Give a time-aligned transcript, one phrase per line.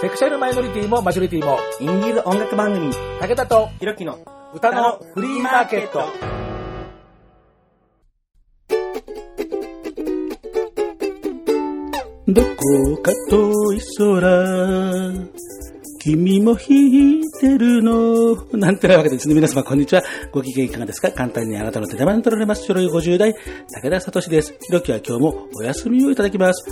[0.00, 4.18] セクシャルマイノリティもマジョリティも、インディーズ音楽番組、武田とひろきの
[4.54, 6.00] 歌のフリーマーケット。
[12.28, 15.28] どこか遠い空、
[16.02, 18.36] 君も弾いてるの。
[18.54, 19.34] なんてなわけでですね。
[19.34, 20.02] 皆様こんにちは。
[20.32, 21.12] ご機嫌いかがですか？
[21.12, 22.64] 簡単にあなたの手玉に取られます。
[22.64, 23.34] 書類50代、
[23.82, 24.54] 武田聡です。
[24.62, 26.64] ひろきは今日もお休みをいただきます。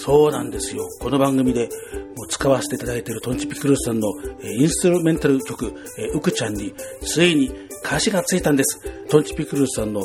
[0.00, 0.88] そうなんですよ。
[1.00, 1.68] この番組で
[2.16, 4.08] もう使わせていただいているトンチピクルスさんの
[4.42, 7.52] えインストゥルメンタル曲、えーウクちゃんについに
[7.84, 8.80] 歌詞がついたんです。
[9.08, 10.02] トンチピクルスさんの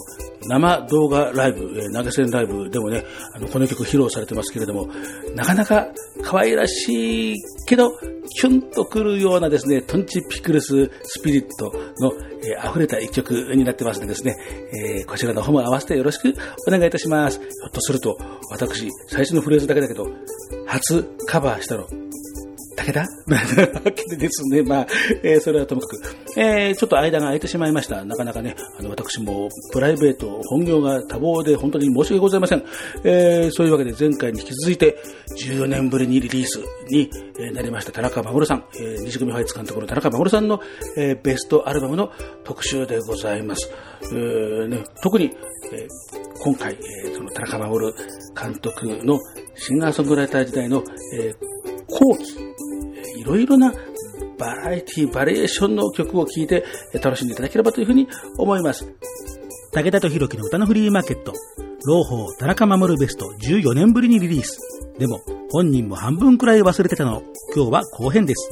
[0.48, 3.04] 生動画ライブ、え投げ銭ライブでもね、
[3.36, 4.88] あの、この曲披露されてますけれども、
[5.36, 5.88] なかなか
[6.24, 7.36] 可愛らしい
[7.68, 7.92] けど、
[8.36, 12.12] キュンとくるようなですね、トンチピクルススピリットの、
[12.46, 14.38] え溢れた一曲になってますんでですね、
[14.74, 16.34] えーこちらの方も合わせてよろしく
[16.68, 17.40] お願いいたします。
[17.40, 18.18] ひょっとすると、
[18.50, 20.08] 私、最初のフレーズだけだけど、
[20.66, 21.88] 初カバーしたの、
[22.76, 23.02] 武田？
[23.02, 23.08] わ
[23.92, 24.64] けでですね。
[24.64, 24.88] まあ、
[25.24, 26.02] えーそれはともかく。
[26.38, 28.04] えーちょっと間が空いてしまいました。
[28.06, 32.64] なかなかね、あの、私もプライベート、本業が多忙で本当に申し訳ございません。
[33.04, 34.98] えーそういうわけで前回に引き続いて、
[35.38, 37.10] 14年ぶりにリリースに
[37.54, 40.60] なりました田中守さん、えー西組ファイツ監督の田中守さんの、
[40.98, 42.12] えーベストアルバムの
[42.44, 43.70] 特集でございます。
[44.12, 45.26] えーね、特に、
[45.72, 45.88] えー
[46.44, 46.74] 今回、
[47.06, 47.94] えーその田中守
[48.40, 49.20] 監督の
[49.56, 50.84] シンガーソングライター時代の、
[51.16, 52.40] えー後期、
[53.20, 53.74] いろいろな
[54.38, 56.64] バラエティ、バリエーションの曲を聴いて
[57.02, 58.86] 楽しんでいただければというふうに思います。
[59.72, 61.34] 武田と弘樹の歌のフリーマーケット。
[61.86, 64.58] 朗報田中守ベスト14年ぶりにリリース。
[64.98, 65.20] でも、
[65.52, 67.24] 本人も半分くらい忘れてたの。
[67.56, 68.52] 今日は後編です。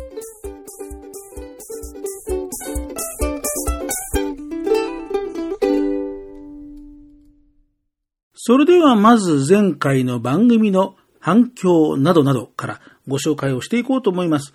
[8.44, 14.53] それではまず前回の番組の反響などなどからご紹介をしていこうと思います。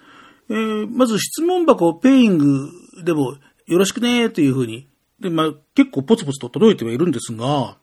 [0.48, 2.70] えーまず質問箱ペイング
[3.02, 4.88] でもよろしくねというふうに、
[5.20, 7.76] で、まあ、結構ポツポツと届いてはいるんですが、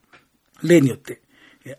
[0.62, 1.20] 例によって、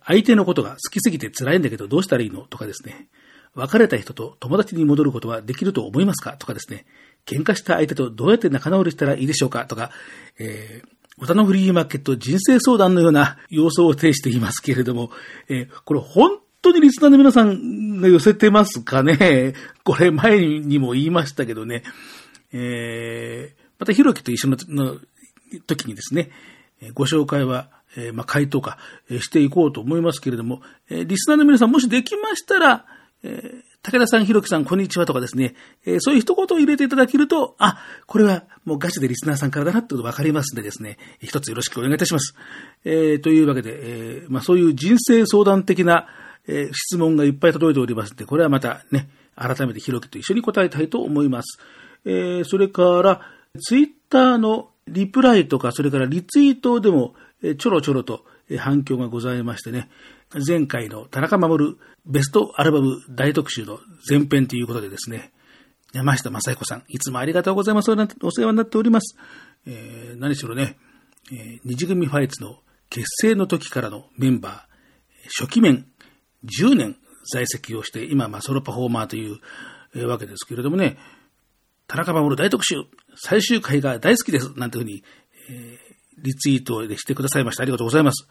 [0.05, 3.07] 相手のことが好きすぎて辛いんだけどどうしたらいいのとかですね、
[3.53, 6.85] 別れた人と友達に戻ることはできると思いますかとかですね、
[7.25, 9.91] 喧嘩した相手とどうやって仲直りしたらいいでしょうかとか、
[10.39, 15.11] えー歌のフリーマーケット人生相談のような様相を呈していますけれども、
[15.47, 19.53] えーこれ本当にリスナーの皆さんが寄せてますかね？
[19.83, 21.83] これ前にも言いましたけどね、
[22.51, 24.97] えーまたひろきと一緒のの
[25.67, 26.31] 時にですね、
[26.93, 28.77] ご紹介は、えーまあ、回答か、
[29.09, 32.85] えーしていこうと思いますけれども、えーリスナーの皆さんもしできましたら、
[33.23, 35.55] え武田さん、ひろきさん、こんにちはとかですね、
[35.85, 37.77] えそういう一言を入れていただけると、あ、
[38.07, 42.33] これはもうガチでリスナーさんからだなってことわかりますんでですね、一つよろしくお願いいたします。
[42.85, 43.77] えというわけで、
[44.23, 46.07] えまあ、そういう人生相談的な、
[46.47, 51.59] えー質問がいっぱい届いておりますので、これはまたね、改めてひろきと一緒に答えたいと思います。
[52.05, 53.21] えーそれから、
[53.59, 58.25] ツイッターのリプライとか、それからリツイートでも、えちょろちょろと
[58.57, 59.89] 反響がございましてね、
[60.45, 65.31] 前回の田中守ベストアルバム大特集の前編ということでですね、
[65.93, 67.91] 山下正彦さん、いつもありがとうございます。
[67.91, 67.95] お
[68.31, 69.17] 世話になっております。
[69.65, 70.77] えー何しろね、
[71.31, 75.87] えー二次組ファイツの結成の時からのメンバー、初期面
[76.45, 76.95] 10年
[77.31, 79.39] 在籍をして、今、まあ、ソロパフォーマーという、
[80.07, 80.97] わけですけれどもね、
[81.87, 82.75] 田中守大特集、
[83.15, 84.51] 最終回が大好きです。
[84.59, 85.03] なんていうふうに、
[85.49, 85.85] えー
[86.17, 87.63] リツイートでしてくださいました。
[87.63, 88.27] ありがとうございます。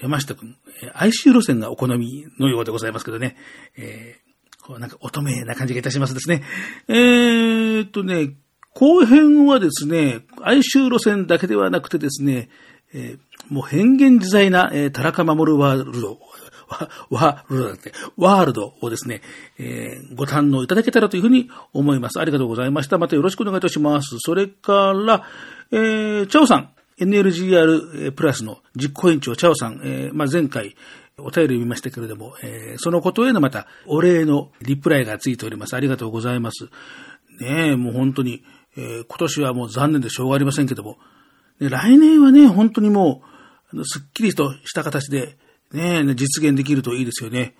[0.00, 3.36] 山下くん、えー哀愁路線がお好みのようでございますけどね、
[3.76, 6.42] えーこうなんか乙女な感じがいたしますですね。
[6.88, 8.36] えーっとね、
[8.74, 12.48] 後編はですね、哀愁路線だけではなくてですね、
[12.92, 13.18] えー
[13.48, 16.18] もう変幻自在な、えー田中守ワールド、
[17.10, 19.22] ワールドだって、ワールドをですね、
[19.58, 22.18] えーご堪能いただけたらというふうに思います。
[22.18, 22.98] ありがとうございました。
[22.98, 24.16] またよろしくお願いいたします。
[24.18, 25.24] それから、
[25.70, 30.76] えー、チャオさん、NLGR プラスの実行委員長チャオさん、えーまあ、前回、
[31.18, 35.74] お便りを見ましたけれども、えーそのことへのまたお礼のリプライがついております。
[35.74, 36.64] ありがとうございます。
[37.40, 38.44] ねえ、もう本当に、
[38.76, 40.98] えー今年はもう残念でしょうがありませんけども、
[41.60, 43.22] ね来年はね、本当にも
[43.72, 45.38] う、すっきりとした形で、
[45.72, 47.54] ね、実現できるといいですよね。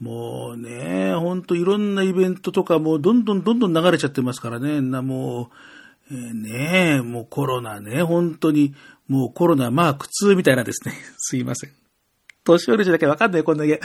[0.00, 5.50] もうね、本当いろんなイベントとかもどんどんどんどん流れちゃってますからね、なも
[6.10, 6.34] う、えー
[6.98, 8.74] ねもうコロナね、本当に、
[9.08, 10.94] もうコロナまあ苦痛みたいなですね。
[11.16, 11.70] すいません。
[12.44, 13.80] 年寄りじゃなきゃわかんない、こんだけ。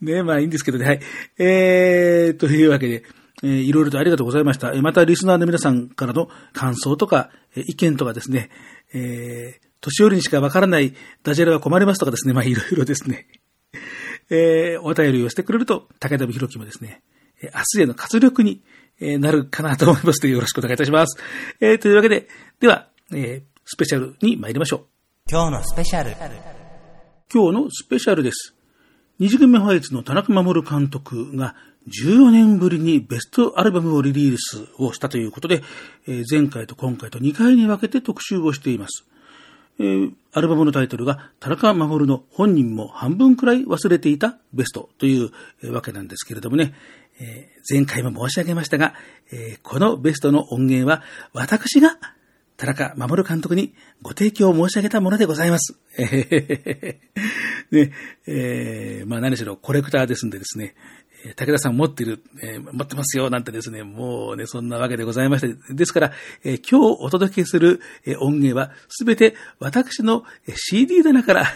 [0.00, 1.00] ねまあいいんですけどね、はい。
[1.38, 3.04] えー、というわけで、
[3.42, 4.72] えーいろいろとありがとうございました。
[4.72, 8.50] えまた、リスナーの皆さんからの感想とか、え意見とかですね、
[8.94, 13.26] えー年寄りにしかわからないダジャレは困りますとかですね、まあいろいろですね、
[14.30, 17.02] えーお便りをしてくれると、武田博樹もですね、
[17.42, 17.48] 明
[17.78, 18.62] 日への活力に
[19.00, 21.18] なるかなと思いますのでよろしくお願いいたします。
[21.60, 22.28] えー、というわけで、
[22.60, 24.86] では、えー、スペシャルに参りましょう。
[25.30, 26.10] 今日のスペシャル。
[27.32, 28.54] 今日のスペシャルです。
[29.18, 31.54] 二次組ファイツの田中守監督が
[31.88, 35.62] 14年ぶりにベストアルバムをリリースをしたということで、
[36.06, 39.06] えー、前回と今回と2回に分けて特集をしています。
[39.80, 45.30] えー、アルバムのタイトルが田中守の本人も半分くらい忘れていたベストという、
[45.72, 46.74] わけなんですけれどもね、
[47.18, 48.92] えー、前回も申し上げましたが、
[49.32, 51.96] えこのベストの音源は私が
[52.58, 55.78] 田中守監督にご提供申し上げたものでございます。
[55.96, 57.92] ね、
[58.26, 60.74] えー、まあ何しろコレクターですんでですね、
[61.36, 66.12] 武田さん持ってる、えー、持ってますよ、なんてですね、もうね、そんなわけでございまして、ですから、
[66.44, 70.24] えー、今日お届けする、えー、音源は、すべて私の
[70.54, 71.46] CD 棚から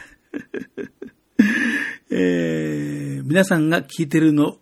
[2.11, 4.59] え、皆さんが聴いてるの、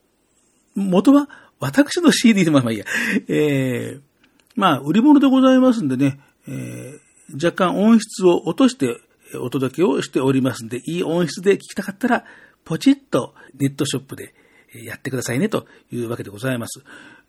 [0.74, 1.28] 元は
[1.58, 2.84] 私の CD でもまあいいや、
[3.28, 3.98] え、
[4.54, 6.98] まあ、売り物でございますんでね、え、
[7.34, 8.98] 若干音質を落として
[9.40, 12.24] お届けをしておりますんで、いい音質で聴きたかったら、
[12.64, 14.34] ポチッとネットショップで
[14.74, 16.82] やってくださいねというわけでございます。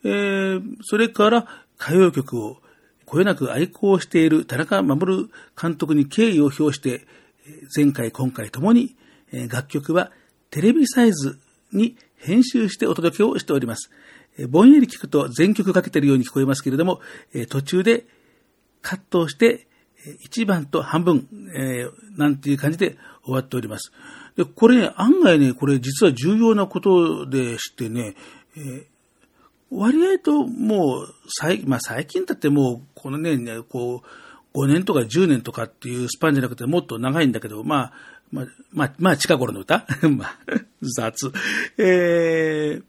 [0.04, 1.48] えー、それから
[1.80, 2.58] 歌謡曲を
[3.06, 5.30] こよなく愛好している田中守
[5.62, 7.06] 監督に敬意を表して、
[7.76, 8.96] 前回今回ともに
[9.50, 10.12] 楽曲は
[10.50, 11.40] テレビサイズ
[11.72, 13.92] に編集してお届けをしております。
[14.50, 17.02] ぼんやり聞くと全曲かけてるように聞こえますけれども、
[17.50, 18.06] 途中で
[18.82, 19.68] カットをして
[20.32, 21.28] 1番と半分、
[22.18, 23.92] なんていう感じで終わっております。
[24.36, 28.16] で、これ、案外ね、これ実は重要なことでしてね、
[28.56, 28.86] えー、
[29.72, 33.38] 割合ともう、最、まあ最近だってもう、このね、
[33.70, 34.08] こう、
[34.58, 37.94] 5年とか10年とかっていうスパンじゃなくてもっと長いんだけど、まあ、
[38.32, 39.86] まあ、まあ、まあ、近頃の歌、
[40.82, 41.32] 雑。
[41.78, 42.84] えー、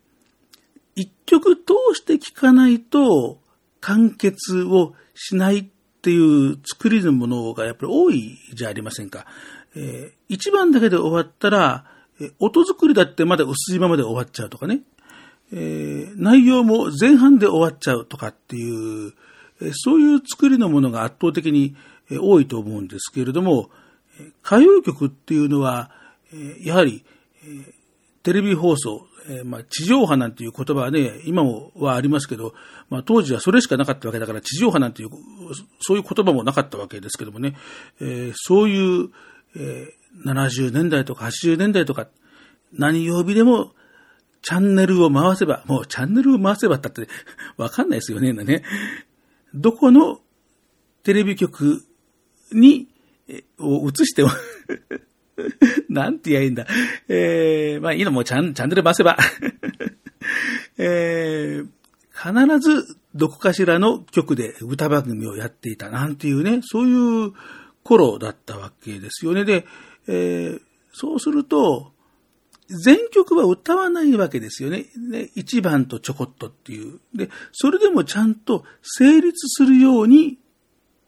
[0.94, 1.62] 一曲通
[1.94, 3.38] して聴かないと
[3.81, 5.67] 完結をしないっ
[6.05, 9.25] ていう作りのものがやっぱり多いじゃありませんか。
[9.75, 11.87] えー、1番だけで終わったら、
[12.21, 14.83] え音作りだってまだ薄いままで終わっちゃうとかね、
[15.51, 19.15] えー、内容も前半で終わっちゃうとかっていう、
[19.73, 21.75] そういう作りのものが圧倒的に
[22.11, 23.71] 多いと思うんですけれども、
[24.45, 25.91] 歌謡曲っていうのは、
[26.61, 27.03] やはり、
[28.25, 29.06] テレビ放送、
[29.44, 32.55] まあ、地上波なんていう言葉はね、今もはありますけど、
[32.88, 35.11] まあ、当時はそれしかなかったわけだから、地上波なんていう、
[35.81, 37.55] そういう言葉もなかったわけですけどもね、
[38.00, 39.11] えー、そういう、
[39.56, 42.09] えー、70年代とか80年代とか、
[42.73, 43.73] 何曜日でも
[44.43, 47.09] チャンネルを回せば、もうチャンネルを回せばったって
[47.56, 48.62] わかんないですよね、ね。
[49.55, 50.20] どこの
[51.03, 51.85] テレビ局
[52.53, 52.88] に、
[53.59, 54.29] を映しても
[55.89, 56.67] なんて言えばいいんだ。
[57.09, 59.17] えー、まあいいのもうチャンチャンネル回せば
[60.79, 61.67] えー、
[62.13, 67.33] 必ずどこかしらの局で歌番組をやっていたなんていうね、そういう
[67.83, 69.45] 頃だったわけですよね。
[69.45, 69.67] で、
[70.09, 70.61] えー、
[70.93, 71.93] そうすると、
[72.69, 74.87] 全曲は歌わないわけですよね。
[74.97, 76.99] ね一番とちょこっとっていう。
[77.15, 80.39] で、それでもちゃんと成立するように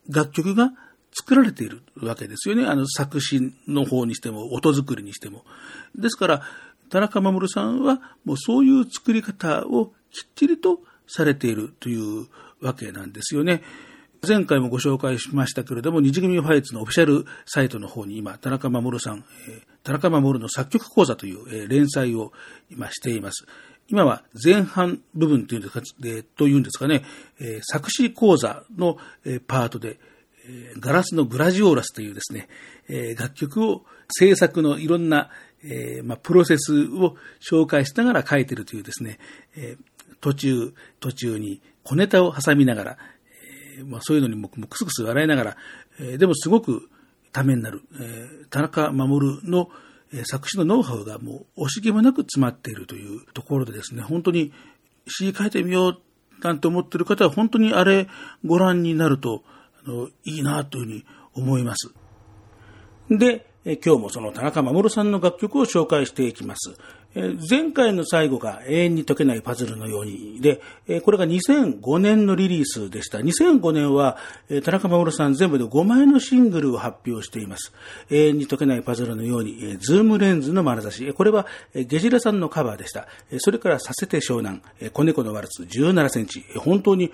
[0.08, 0.72] 楽曲が
[1.18, 2.66] 作られているわけですよね。
[2.66, 5.44] あの作詞の方にしても、音作りにしても。
[5.94, 6.42] ですから、
[6.90, 12.26] 田中守さんはもうそういう作り方をきっちりとされているという
[12.60, 13.62] わけなんですよね。
[14.26, 22.32] 前回もご紹介しましたけれども、二次組ファイツのオフィシャルサイトの方に今、田中守さん、え田中守の作曲講座という、え連載を
[22.70, 23.46] 今しています。
[23.88, 27.04] 今は前半部分というんですか、えというんですかね、
[27.38, 29.98] え作詞講座の、えパートで、
[30.78, 32.48] ガラスのグラジオーラスというですね、
[32.88, 35.30] え楽曲を制作のいろんな、
[35.62, 39.18] えまプロセスを紹介しながら書いてるというですね、
[39.56, 39.76] え
[40.20, 42.98] 途中、途中に小ネタを挟みながら、
[43.84, 45.56] ま、そういうのにもくすくす笑いながら、
[46.00, 46.88] え、でもすごく
[47.32, 49.70] ためになる、え、田中守の、
[50.24, 54.52] 作詞のノウハウがもう惜しげもなく詰まっているというところでですね、本当に
[55.08, 56.00] 詩書いてみよう
[56.42, 58.08] なんて思ってる方は本当にあれ
[58.44, 59.42] ご覧になると
[60.24, 61.92] いいなというふうに思います。
[63.08, 63.46] で、
[63.84, 66.76] 今日もその田中守さんの楽曲を紹介していきます。
[67.48, 70.60] 前回の最後が永遠に解けないパズルのようにで、
[71.02, 73.18] これが2005年のリリースでした。
[73.18, 74.18] 2005年は
[74.64, 77.72] 田中守さん全部で5枚のシングルを発表しています。
[78.10, 81.12] 永遠に解けないパズルのように、ズームレンズの眼差し。
[81.14, 83.08] これはゲジラさんのカバーでした。
[83.38, 84.60] それからさせて湘南、
[84.92, 86.44] 子猫のワルツ17センチ。
[86.58, 87.10] 本当に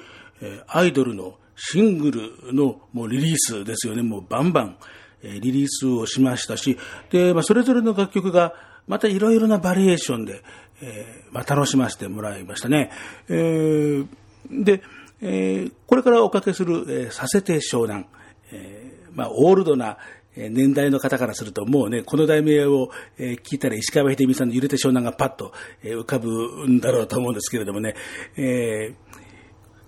[0.66, 4.02] アイドルのシングルのもうリリースですよね。
[4.02, 4.76] もうバンバン
[5.22, 6.78] えリリースをしましたし、
[7.10, 8.54] で、まあ、それぞれの楽曲が
[8.86, 10.42] またいろいろなバリエーションで、
[10.80, 12.90] えー、まあ、楽しませてもらいましたね。
[13.28, 14.06] えー、
[14.50, 14.82] で、
[15.20, 18.06] えー、これからおかけする、え、させて湘南、
[18.50, 19.98] え、まあ、オールドな、
[20.34, 25.52] 年代の方からすると、もうね、この題名を聞いたら石川秀美さんの揺れて湘南がパッと
[25.84, 27.94] 浮かぶんだろうと思うんですけれどもね、
[28.38, 29.21] えー、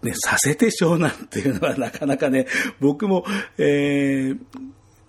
[0.04, 2.46] ね、させて湘南っていうのはなかなかね、
[2.80, 3.24] 僕も、
[3.58, 4.38] えー、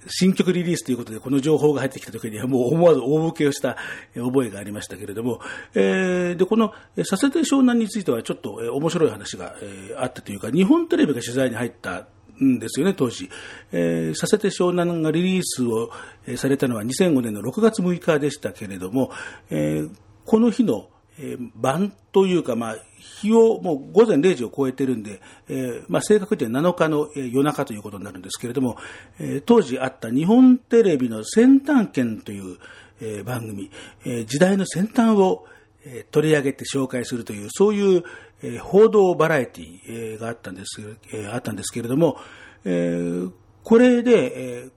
[0.08, 3.78] 新曲リリースということで、この情報が入ってきた時には、もう思わず大受けをした
[4.16, 5.40] 覚えがありましたけれども、
[5.74, 6.74] えー、で、この、
[7.04, 12.08] させて湘南についてはちょっと面白い話が、えー、あったというか、日本テレビが取材に入った
[12.42, 13.30] んですよね、当時。
[13.72, 15.92] えー、させて湘南がリリースを、
[16.38, 19.12] されたのは2005年の6月6日でしたけれども、
[19.50, 19.92] えー、
[20.25, 22.77] この日の、えー、晩というか、まあ、
[23.22, 28.77] 日をもう午前0時を超えてるんで、えー、まあ、正確には7日の、夜中ということになるんですけれども、
[29.19, 32.57] えー、当時あった日本テレビの先端圏という、
[33.01, 33.72] えー、番組、
[34.05, 35.45] えー、時代の先端を、
[35.86, 38.03] えー、取り上げて紹介するという、そういう、
[38.41, 40.81] えー、報道バラエティ、ー、があったんです、
[41.13, 42.17] えー、あったんですけれども、
[42.65, 43.31] えー、
[43.63, 44.72] これで、えー、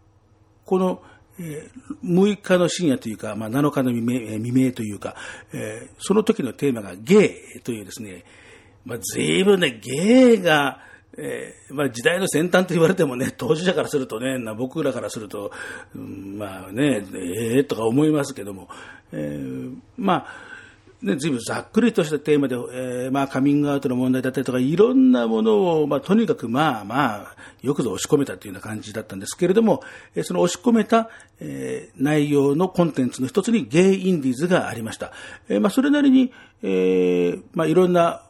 [0.65, 1.03] この、
[1.41, 1.71] え
[2.05, 5.15] 6日の深夜というか、まあ、7日の未明未明というか、
[5.53, 8.25] えー、その時のテーマがゲイというですね、
[8.85, 10.81] まあ、随分ね、ゲイが、
[11.17, 15.53] えー、まあ、時代の先端と言われてもね、 当事者からするとね、僕らからすると、
[15.95, 18.69] うん、まあね、ええー、とか思いますけども、
[19.13, 20.48] えー、まあ、
[21.01, 29.81] ね、ずいぶんざっくりとしたテーマで、えー、まあ、カミングアウトの問題だったりとか、いろんなものを、まあ、とにかく、まあまあ、よくぞ押し込めたというような感じだったんですけれども、
[30.17, 31.09] えー、その押し込めた、
[31.41, 35.13] えー、内容のコンテンツの一つにゲイインディーズがありました。
[35.49, 36.33] え、まあ、それなりに、
[36.65, 38.25] え、まあ、いろんな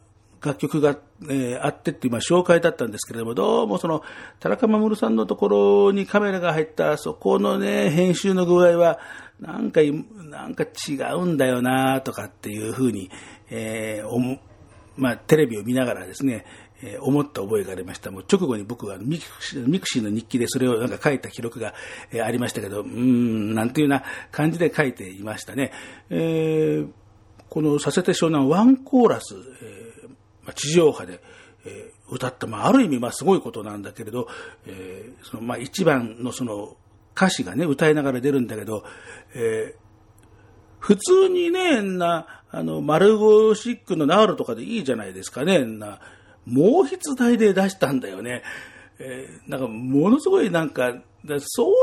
[0.44, 4.02] 楽曲が、えー、あってっていう、まあ、紹介だったんですけれども、どうもその、
[4.40, 8.98] 田中守さんのところにカメラが入った、そこのね、編集の具合は、
[9.40, 9.80] なんか、
[10.30, 13.10] なんか違うんだよなとかっていうふうに、
[13.50, 14.38] えー、おも、
[14.96, 16.44] まあ、テレビを見ながらですね、
[16.82, 18.10] えー、思った覚えがありました。
[18.10, 21.74] もう直後に僕はミクシーの日記でそれをなんか書いた記録が、
[22.10, 25.72] えー、ありましたけど、うん、なんていうような感じで書いていましたね。
[26.10, 26.88] えー、
[27.48, 30.08] このさせて湘南ワンコーラス、えー
[30.44, 31.20] まあ、地上波で、
[31.64, 34.28] えー、歌った、まあ、ある意味、まあ、すごいことなんだけれど、
[34.66, 36.76] えー、その、まあ、一番のその、
[37.18, 38.84] 歌詞がね、歌いながら出るんだけど、
[39.34, 39.78] えー、
[40.78, 45.98] 普通にね、な、あの、マルゴシックのナールとかでいいじゃないですかね、な、
[46.46, 48.44] 毛筆体で出したんだよね。
[49.00, 50.94] えー、なんか、ものすごいなんか、
[51.40, 51.74] そういう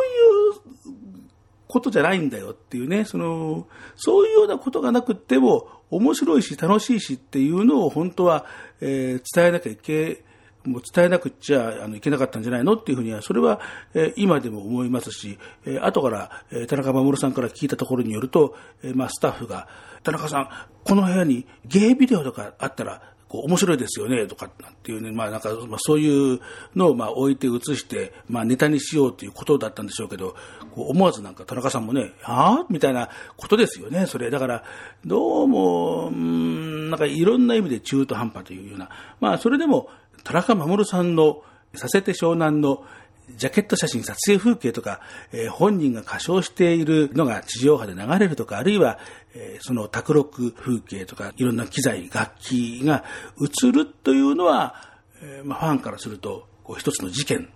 [1.68, 8.46] ことじゃないんだよっていうね、その、そういうようなことがなくっても、面白いし楽しいしっていうのを本当は、
[8.82, 10.24] えー、伝えなきゃいけ
[10.66, 13.60] もう伝えなくちゃあのいけなかったんじゃないのっていうふうには、それは、
[13.94, 19.68] え、今でも思いますし、えー、後から、え、田中守さんから聞いたところによると、え、まあ、スタッフが、
[20.04, 20.50] 田中さん、
[20.84, 24.50] この部屋にゲイビデオとかあったら、こう面白いですよね、とかっ
[24.84, 26.40] ていうね、まあなんか、まあそういう
[26.76, 30.36] のをまあ置いて移して、まあネタにしようということだったんでしょうけど、
[30.74, 34.30] こう思わずなんか田中さんもね、ああみたいなことですよね、それ。
[34.30, 34.64] だから、
[35.06, 39.90] どうも、うん、なんかいろんな意味で中途半端というような、まあそれでも、
[40.24, 41.44] 田中守さんの
[41.76, 42.84] させて湘南の
[43.32, 49.00] ジャケット写真、撮影風景とか、えー、本人が歌唱しているのが地上波で流れるとか、あるいは、
[49.34, 53.04] えー、その卓録風景とか、いろんな機材、楽器が
[53.42, 54.76] 映るというのは、
[55.22, 57.50] えー、まあ、ファンからすると、こう一つの事件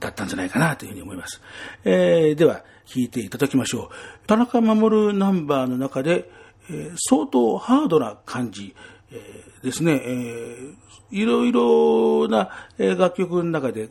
[0.00, 1.40] だったんじゃないかなというふうに思います。
[1.84, 3.90] え、では、聴いていただきましょ
[4.24, 4.26] う。
[4.26, 6.30] 田中守ナンバーの中で、
[6.68, 8.74] え、相当ハードな感じ、
[9.12, 10.74] えー、ですね、えー、
[11.10, 13.90] いろいろな楽曲の中で、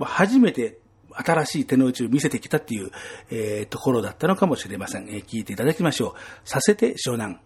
[0.00, 0.78] 初めて
[1.12, 2.90] 新しい手の内を見せてきたっていう、
[3.30, 5.08] えー、ところだったのかもしれません。
[5.08, 6.48] えー、聞いていただきましょう。
[6.48, 7.38] させて湘南。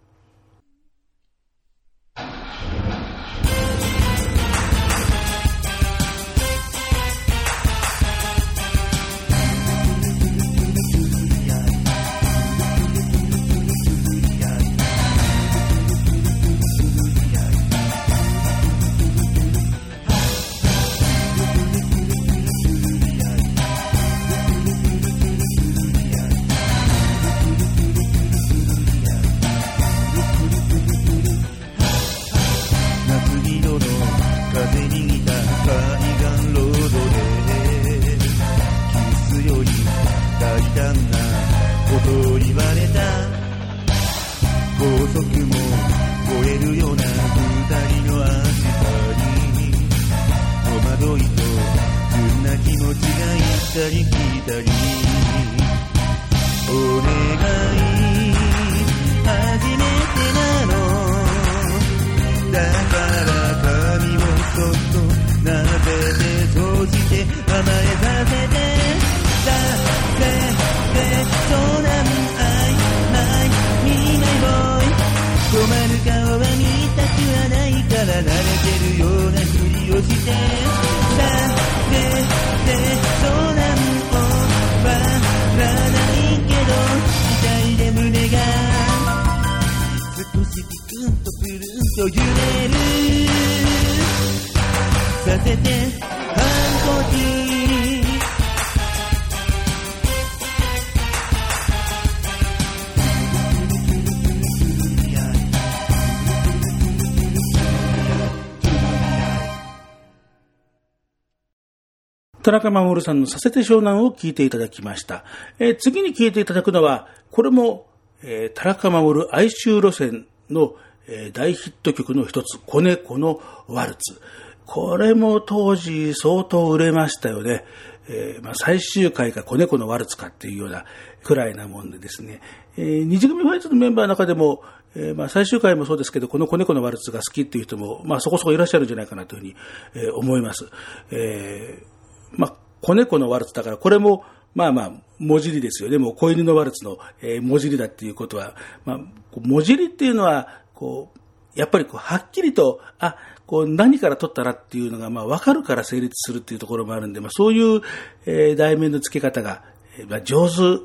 [112.55, 115.23] 中守さんのさせて湘南を聞いていただきました。
[115.59, 117.85] えー次に聞いていただくのは、これも、
[118.23, 120.75] えー田中守哀愁路線の、
[121.07, 124.19] えー大ヒット曲の一つ、子猫のワルツ。
[124.65, 127.65] これも当時相当売れましたよね。
[128.07, 130.85] えーまあ、最終回か子猫のワルツかっていうような
[131.23, 132.39] くらいなもんでですね、
[132.77, 134.63] えー二次組ファイトのメンバーの中でも、
[134.95, 139.55] えーまあ、最終回もそうですけど、この子猫のワルツが好きっていう人も、まあ、そこそこいらっしゃるんじゃないかなというふうに、
[139.95, 140.67] え思います。
[141.11, 141.94] えー
[142.37, 144.23] まあ、子猫のワルツだから、これも、
[144.53, 145.97] まあまあ、文字りですよね。
[145.97, 148.97] もう子犬のワルツの、えー文字りだっていうことは、まあ、
[149.31, 151.19] こう文字りっていうのは、こう、
[151.59, 157.81] やっぱりこう、はっきりと、あ、こう、何から取ったらっていうのが、まあ、わかるから成立するっていうところもあるんで、まあ、そういう、
[158.25, 159.63] えー題名の付け方が、
[159.97, 160.81] えーまあ、上手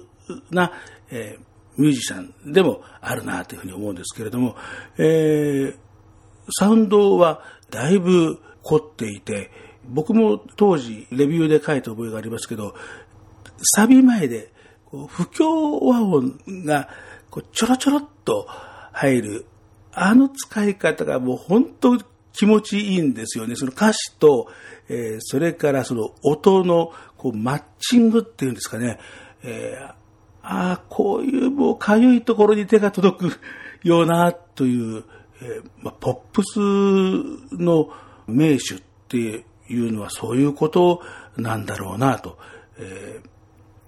[0.51, 0.73] な、
[1.11, 4.57] えーミュージシャンでもあるなというふうに思うんですけれども、
[4.99, 5.77] えー
[6.53, 9.51] サウンドはだいぶ凝っていて、
[9.89, 12.75] 僕も当時レビューで書いた覚えがありますけど、
[13.75, 14.53] サビ前で
[15.09, 16.89] 不協和音が
[17.31, 18.47] こうちょろちょろっと
[18.93, 19.47] 入る、
[19.93, 21.99] あの使い方がもう本当
[22.33, 23.57] 気持ちいいんですよね。
[23.57, 24.49] その歌詞と、
[24.89, 28.99] えーそれからその音のこうマッチングっていうんですかね。
[29.43, 30.01] えー
[30.43, 33.41] ああ、こういうもうかゆいところに手が届く
[33.83, 35.05] ようなという、
[35.43, 36.59] えーまあ、ポップス
[37.57, 37.91] の
[38.27, 41.01] 名手っていういうのはそういうこと
[41.37, 42.39] なんだろうなと。
[42.79, 43.31] えー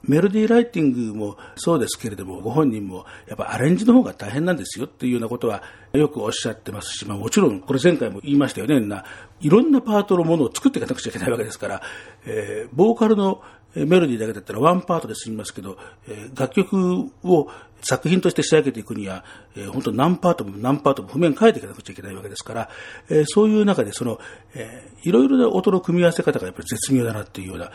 [0.04, 9.04] メロディーライティングもそうですけれども、ご本人もやっぱアレンジの方が大変なんですよっていうようなことはよくおっしゃってますし、まあもちろん、これ前回も言いましたよね、な
[9.40, 11.82] いろんなパートのものを作っていかなくちゃいけないわけですから、
[12.26, 13.42] えーボーカルの
[13.74, 17.48] メロディーだけだったらワンパートで済みますけど、え楽曲を
[17.82, 19.24] 作品として仕上げていくには、
[19.56, 22.68] え本当何パートも何パートも譜面変えていかなくちゃいけないわけですから、
[23.08, 24.18] えそういう中でその、
[24.54, 27.72] えーいろいろな音の組み合わせ方がやっぱり絶妙だなっていうような、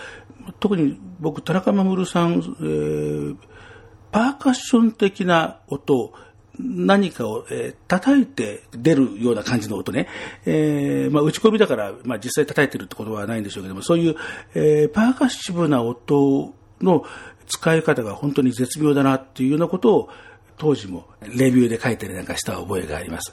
[0.60, 3.58] 特に僕、田中守さん、え
[4.12, 6.14] パーカッション的な音を、
[6.60, 10.08] 何かを、えー叩いて出るような感じの音ね。
[10.46, 14.16] えーまあ、打ち込みだから、まあ、実際叩いてるってことはないんでしょうけども、そういう、
[14.56, 17.06] えーパーカッシブな音の
[17.48, 20.10] 使い方が本当に絶妙だなっていうようなことを、
[20.58, 23.32] 当時もレビューで書いたりなんかした覚えがあります。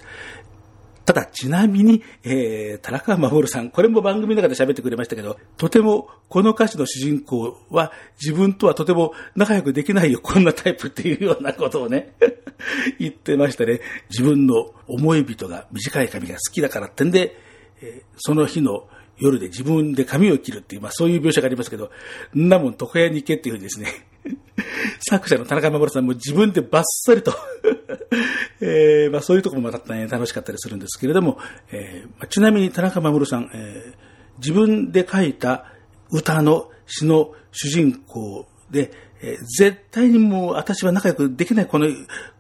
[1.04, 12.14] ただ、ちなみに、えー、田中守さん、これも番組の中で喋ってくれましたけど、とても、この歌詞の主人公は、自分とはとても仲良くできないよ、こんなタイプっていうようなことをね、
[12.98, 13.80] 言ってましたね。
[14.10, 17.36] 自分の思い人が短い髪が好きだからってんで、
[17.82, 18.86] えーその日の
[19.18, 21.90] 夜で自分で髪を切るっていう、まあそういう描写がありますけど、
[22.34, 23.88] んなもん床屋に行けっていうふうにですね、
[25.00, 27.32] 作者の田中守さんも自分でバッサリと、
[28.60, 31.38] えーまあそういうところもまた、ね、楽しかったりするんですけれども、
[31.72, 35.66] えーまあちなみに田中守さん、えー自分で書いた
[36.10, 38.90] 歌の詩の主人公で、
[39.22, 41.86] えー絶対にもう私は仲良くできないこの、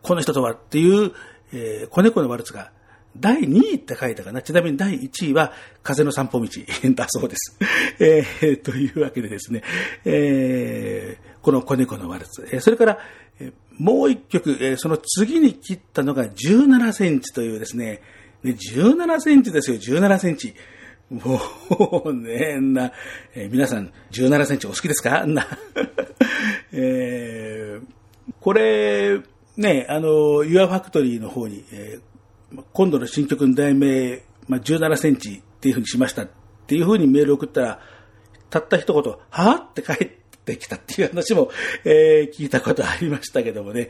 [0.02, 1.12] この人とはっていう、
[1.52, 2.72] えー子猫のワルツが
[3.16, 4.42] 第2位って書いたかな。
[4.42, 5.52] ちなみに第1位は
[5.84, 6.48] 風の散歩道
[6.94, 7.56] だそうです。
[8.00, 9.62] えーというわけでですね、
[10.04, 12.48] えーこの子猫のワルツ。
[12.50, 12.98] えそれから、
[13.38, 18.00] えもう一曲、えその次に切ったのが17センチというですね、
[18.42, 20.54] ね17センチですよ、17センチ。
[21.10, 21.38] も
[22.06, 22.92] うね、な、
[23.34, 25.26] え皆さん17センチお好きですか？
[25.26, 25.46] な、
[26.72, 27.86] えー
[28.40, 29.20] これ、
[29.58, 30.08] ね、あの、
[30.44, 32.14] Your Factory の方に、えー
[32.72, 36.28] 今度の新曲の題名、まあ、17センチっていうふうにしましたっ
[36.68, 37.80] ていうふうにメールを送ったら、
[38.48, 40.04] たった一言、はぁって帰
[40.44, 41.50] ってきたっていう話も、
[41.84, 43.88] えー聞いたことありましたけどもね。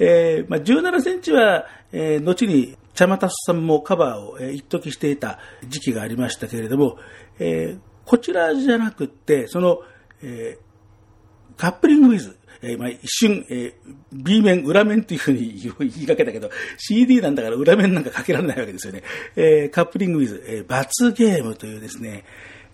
[0.00, 5.38] えーまあ、17センチは、えー後に、茶マタスさんもカバーを、えー一時していた
[5.68, 6.98] 時期がありましたけれども、
[7.38, 9.80] えーこちらじゃなくって、その、
[10.22, 10.72] えー
[11.56, 13.72] カップリングウィズ、えーまあ、一瞬、えー
[14.12, 19.02] B 面、裏面っていうふうに 言いかけたけど、CD なんだから裏面なんかかけられないわけですよね。
[19.36, 22.24] えーカップリングウィズ、えー罰ゲームというですね、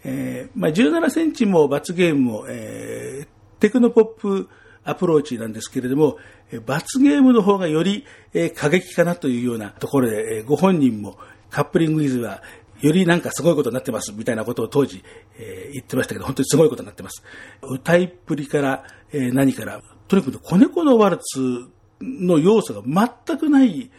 [0.05, 3.29] えーまあ、17センチも罰ゲームも、えー
[3.61, 4.49] テクノポップ
[4.85, 6.17] アプローチなんですけれども、
[6.53, 11.19] え罰ゲームの方がより、えー過激かなというようなところで、えーご本人も
[11.51, 12.43] カップリングウィズは
[12.81, 15.03] よりなんかすごいことになってますみたいなことを当時、
[15.39, 17.23] えー言ってましたけど、本当にすごいことになってます。
[17.63, 21.69] 歌いっぷりから、えー何から、とにかく子猫のワルツ
[22.01, 23.91] の要素が全くない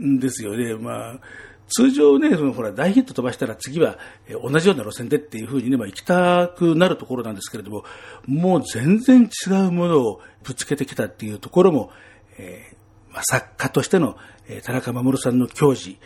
[0.00, 0.74] んですよね。
[0.74, 1.20] まあ、
[1.68, 3.98] 通常ね、そのほら大ヒット飛ばしたら次は
[4.42, 7.84] 同じような路線でっていうふうにね、まあ行きたくなるところなんですけれども、
[8.26, 11.90] もう全然違うものをぶつけてきたっていうところも、
[12.38, 14.16] えーまあ、作家としての、
[14.48, 15.98] えー田中守さんの矜持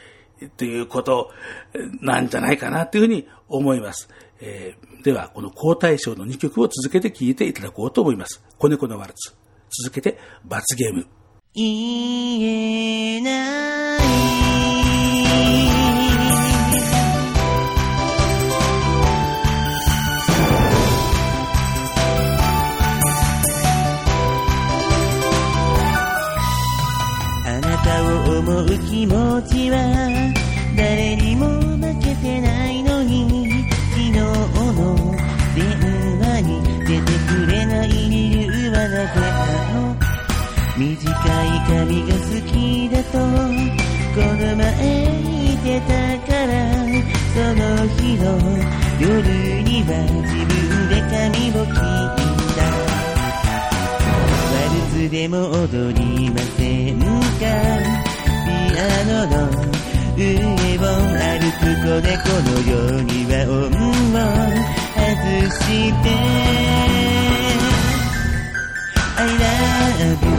[0.45, 1.31] っていうこと
[2.01, 4.09] なんじゃないかなというふうに思います。
[4.41, 8.43] えーでは、この皇太子の2曲を続けて聴いていただこうと思います。
[8.59, 9.33] 子猫のワルツ。
[9.85, 11.07] 続けて、罰ゲーム。
[11.55, 14.48] 言えない
[28.99, 29.79] 気持ちは
[30.77, 34.27] 誰にも負けてないのに昨日の
[35.55, 35.63] 電
[36.19, 39.95] 話に出てくれない理由はなぜなの
[40.77, 45.95] 短い髪が好きだとこの前言ってた
[46.27, 46.51] から
[47.35, 47.63] その
[47.95, 48.27] 日の
[48.99, 49.07] 夜
[49.63, 49.95] には
[50.27, 50.51] 自分
[50.89, 51.79] で髪を切っ
[52.57, 52.67] た。
[54.51, 57.98] ワルツでも踊りませんか。
[58.79, 59.35] ピアノの
[60.17, 60.87] 上を
[61.19, 62.15] 歩く子猫
[62.49, 63.59] のようには恩
[64.15, 64.17] を
[64.95, 65.67] 外し
[66.01, 66.07] て。
[69.17, 70.38] I love you.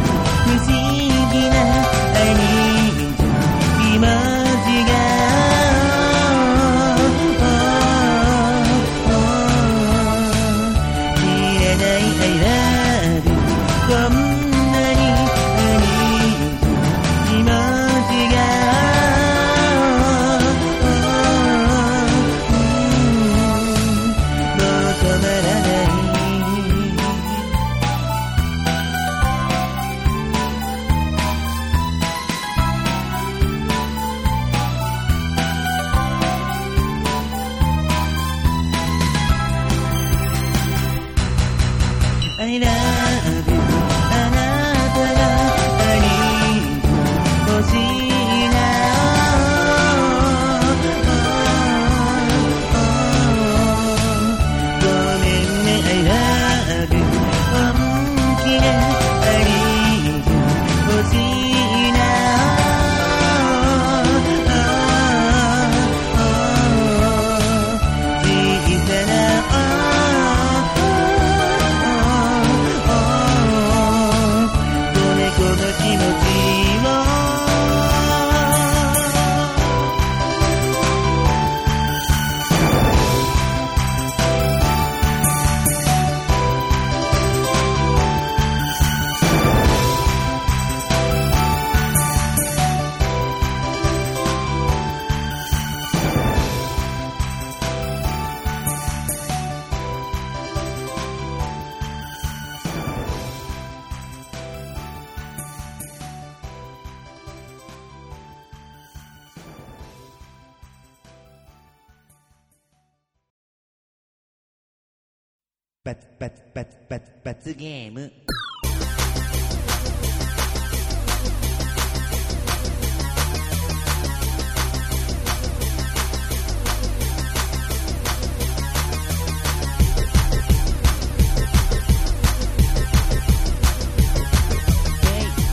[117.49, 118.11] 罰ゲーム。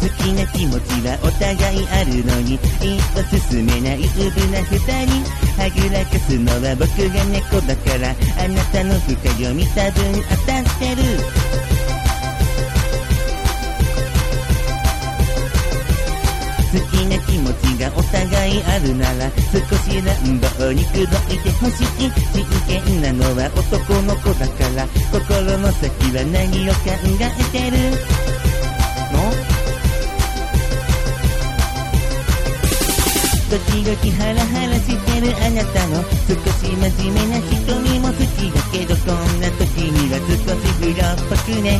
[0.00, 5.46] 好きな気持ちはお互いあるのに一歩進めないウブな二人。
[5.56, 8.10] はぐらかすのは僕が猫だから
[8.44, 11.45] あなたの深読み多分当たってる。
[16.80, 21.86] きな気持ちがお互いあるなら少し乱暴に口説いてほしい
[22.32, 27.76] 真剣なのは男の子だから心の先は何を考えてる？
[29.12, 29.16] の？
[33.48, 41.78] 時々ハラハラしてるあなたの少し真面目な瞳も好きだけどこんな時には少し不良っぽくね。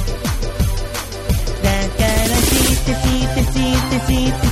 [1.62, 4.45] だから知って知って知って知って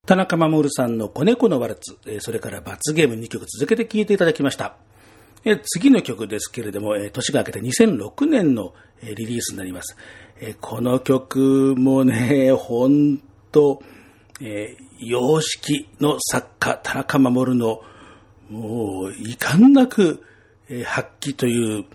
[0.05, 4.75] 田中守さんの子猫のワルツ、それから罰ゲーム2曲続けて聴いていただきました。
[5.63, 9.95] 次の曲ですけれども、年が明けて2006年のリリースになります。
[10.61, 13.19] この曲もね、ほん
[13.51, 13.81] と、
[14.41, 17.81] えー様式の作家、田中守の、
[18.49, 20.23] もう、遺憾なく、
[20.85, 21.85] 発揮という、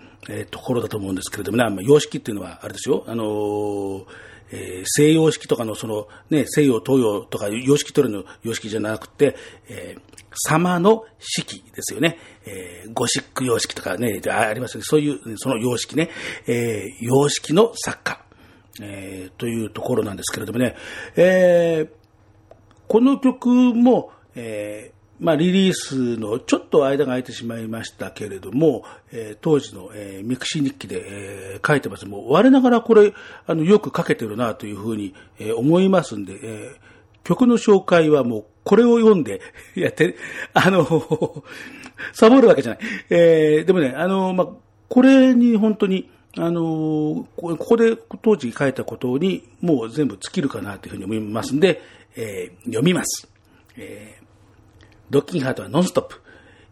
[0.50, 4.04] ところだと思うんですけれどもね、まあ様式っていうのは、あれですよ、あのー
[4.52, 9.36] えー西洋式とかのその、ね、西洋、東洋とか様式取るの様式じゃなくて、
[9.68, 12.16] えー様の式ですよね。
[12.46, 14.84] えーゴシック様式とかね、ありますよね。
[14.84, 16.10] そういう、その様式ね、
[16.46, 18.24] えー様式の作家、
[18.80, 20.76] えーというところなんですけれどもね、
[21.16, 21.88] えー
[22.86, 32.06] この曲も、えーまあ、リリースのちょっと間が空いてしまいましたけれども、えー当時の、えーミクシー日記で、えー書いてます。
[32.06, 33.12] もう我ながらこれ、
[33.46, 36.90] あの、よく書けてるなというふうに、えー思いますんで、えー
[37.22, 39.42] 曲の紹介はもうこれを読んで
[39.76, 40.16] やって、
[40.54, 40.86] あの、
[42.14, 42.80] サボるわけじゃない。
[43.10, 44.48] えーでもね、あの、まあ、
[44.88, 51.82] これに本当に、あのここで当時書いたことにもう全部尽きるかなというふうに思いますんで、
[52.16, 53.28] えー読みます。
[53.76, 54.19] えー
[55.10, 56.20] ドッキンハートはノンストップ。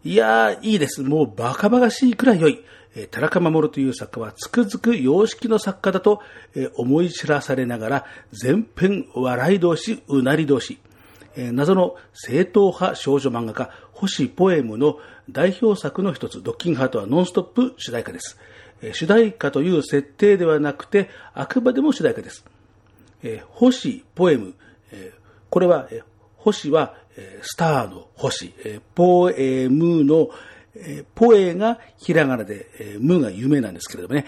[0.05, 1.01] いやー、いいです。
[1.01, 2.63] もうバカバカしいくらい良い。
[2.95, 6.21] えー田中守という作家はつくづく様式の作家だと、
[6.55, 10.79] えー思い知らされながら、全編笑い同士、うなり同士。
[11.35, 14.99] えー謎の正統派少女漫画家、星ポエムの
[15.29, 18.37] 代表作の一つ、ドッキンハートはノンストップ主題歌です。
[18.81, 22.45] えー主題歌という設定ではなくて、あくまでも主題歌です。
[23.21, 24.53] えー星ポエム、
[24.93, 26.03] えーこれは、えー
[26.37, 26.95] 星は、
[27.41, 28.53] スターの星、
[28.95, 30.29] ポエムの、
[31.15, 34.25] ポエがひらがなで、えームが夢なんですけれどもね、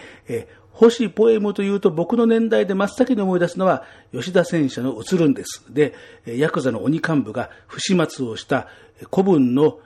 [0.72, 5.64] 星ポエムというと僕の年代で真っ先に思い出すのは吉田戦車の映るんです。
[5.70, 5.94] で、
[6.26, 8.68] ヤクザの鬼幹部が不始末をした
[9.12, 9.80] 古文の、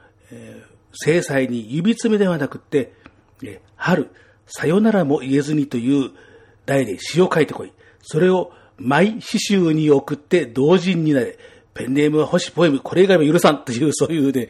[0.94, 2.94] 制裁に指詰めではなくって、
[3.76, 4.10] 春、
[4.48, 6.12] さよならも言えずにという
[6.66, 7.74] 題で詩を書いてこい。
[8.02, 11.38] それを毎詩集に送って同人になれ。
[11.76, 14.48] ペンネームは星ポエム、これ以外も許さんという、そういうね、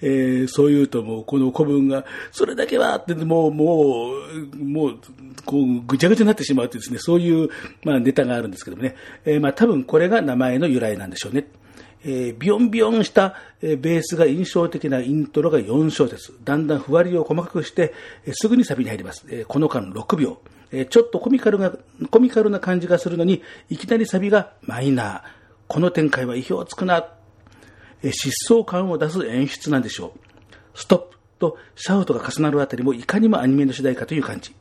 [0.00, 4.98] えーそういうともう、この古文が、それだけはって、もう、もう、もう、
[5.44, 7.50] こう、ぐちゃぐちゃになってしまうというですね、そういう、
[7.84, 11.46] まあ、ネタがあるんですけどもね、えーまあ、多分これが名前の由来なんでしょうね。
[12.04, 16.32] えービヨンビヨンした、えーベースが印象的なイントロが4小節。
[16.42, 17.92] だんだんふわりを細かくして、
[18.24, 19.26] えーすぐにサビに入ります。
[19.28, 20.38] えーこの間6秒。
[20.72, 21.74] えーちょっとコミカルが、
[22.10, 25.41] コミカルな感じがするのに、いきなりサビがマイナー。
[25.72, 27.08] この展開は意表をつくな。
[28.02, 30.78] 疾走感を出す演出なんでしょう。
[30.78, 34.54] ストップとシャウトが重なるあたりもいかにもアニメの主題歌という感じ。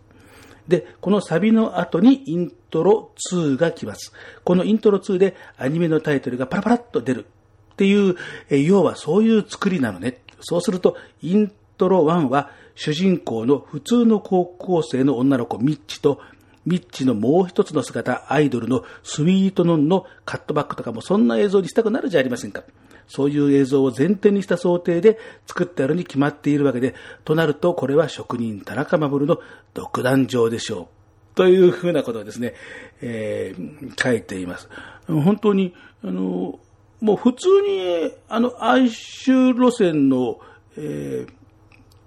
[0.69, 4.13] で、このサビの後にイントロ2が来ます。
[4.45, 7.26] このイントロ2でアニメのタイトルがパラパラっと出る
[7.74, 8.15] っていう、
[8.50, 10.21] え要はそういう作りなのね。
[10.39, 16.21] そうすると、イントロ1は主人公の普通の高校生の女の子ミッチと、
[16.65, 22.63] ミッチのもう一つの姿、アイドルのスイートノンのカットバックとかもそんな映像にしたくなるじゃありませんか。
[23.08, 26.95] そういう映像を前提にした想定で作ってあるに決まっているわけで、
[27.26, 29.39] となるとこれは職人田中守の
[29.74, 30.89] 独壇場でしょ
[31.34, 31.36] う。
[31.36, 32.54] というふうなことをですね、
[33.02, 34.69] えー書いています。
[35.08, 36.60] 本当に、あの、
[37.02, 40.39] もう普通に、あの、哀愁路線の、
[40.78, 41.41] えー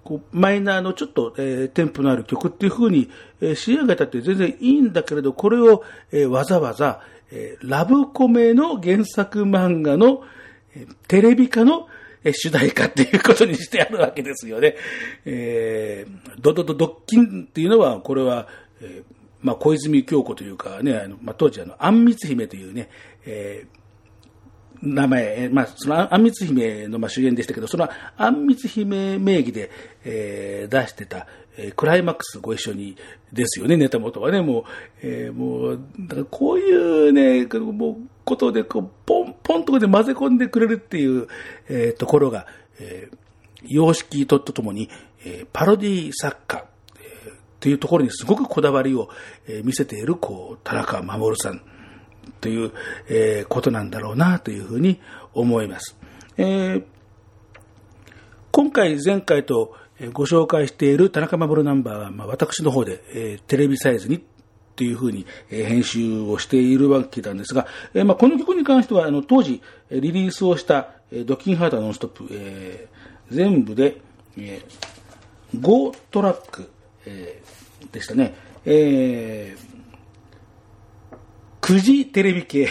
[0.05, 3.09] こうマイナーのちょっと、えーテンポのある曲っていう風に、
[3.41, 10.21] えー仕上げたって全然いいんだけれど、これを、えーわざわざ、えーラブコメの原作漫画の、
[10.75, 11.87] えーテレビ化の、
[12.23, 14.75] え主題歌っていうことにしてあるわけですよね。
[15.25, 18.47] えー、ドドドドッキンっていうのは、これは、
[18.81, 22.89] えーまあ、小泉京子というかね、あのまあ、当時あの、あんみつ姫というね、
[23.25, 23.84] えー
[24.81, 29.71] 名前、まあ、そのあんみつ姫のまあ主演でしたけど、そのあんみつ姫名義で、
[30.03, 32.95] えー、出してた、えー、クライマックスご一緒に
[33.31, 34.63] ですよね、ネタ元はね、もう、
[35.01, 41.27] えー、もう、だからこういうね、もう、ことで、こう、ポン、ポンとこで混ぜ込んでくれるっていう、
[41.69, 42.47] えー、ところが、
[42.79, 43.17] えー、
[43.67, 44.89] 様式ととともに、
[45.23, 46.65] えー、パロディ作家、
[46.97, 49.09] えー、というところにすごくこだわりを、
[49.47, 51.61] えー、見せている、こう、田中守さん。
[52.41, 52.71] という、
[53.07, 54.99] えー、ことなんだろうなというふうに
[55.33, 55.95] 思います。
[56.37, 56.83] えー、
[58.51, 59.75] 今回、前回と
[60.13, 64.23] ご紹介している田中守ナンバーは、まあ、私の方で、えー、テレビサイズに
[64.75, 74.01] というふうに、え、編集をしているわけなんですが、えーまあ、この曲に関してはあの当時リリースをした、え、ドキンハートノンストップ、えー、全部で、
[74.37, 76.69] えー、5トラック、
[77.05, 78.35] えー、でしたね。
[78.65, 79.64] えー
[81.65, 82.69] 9時テレビ系、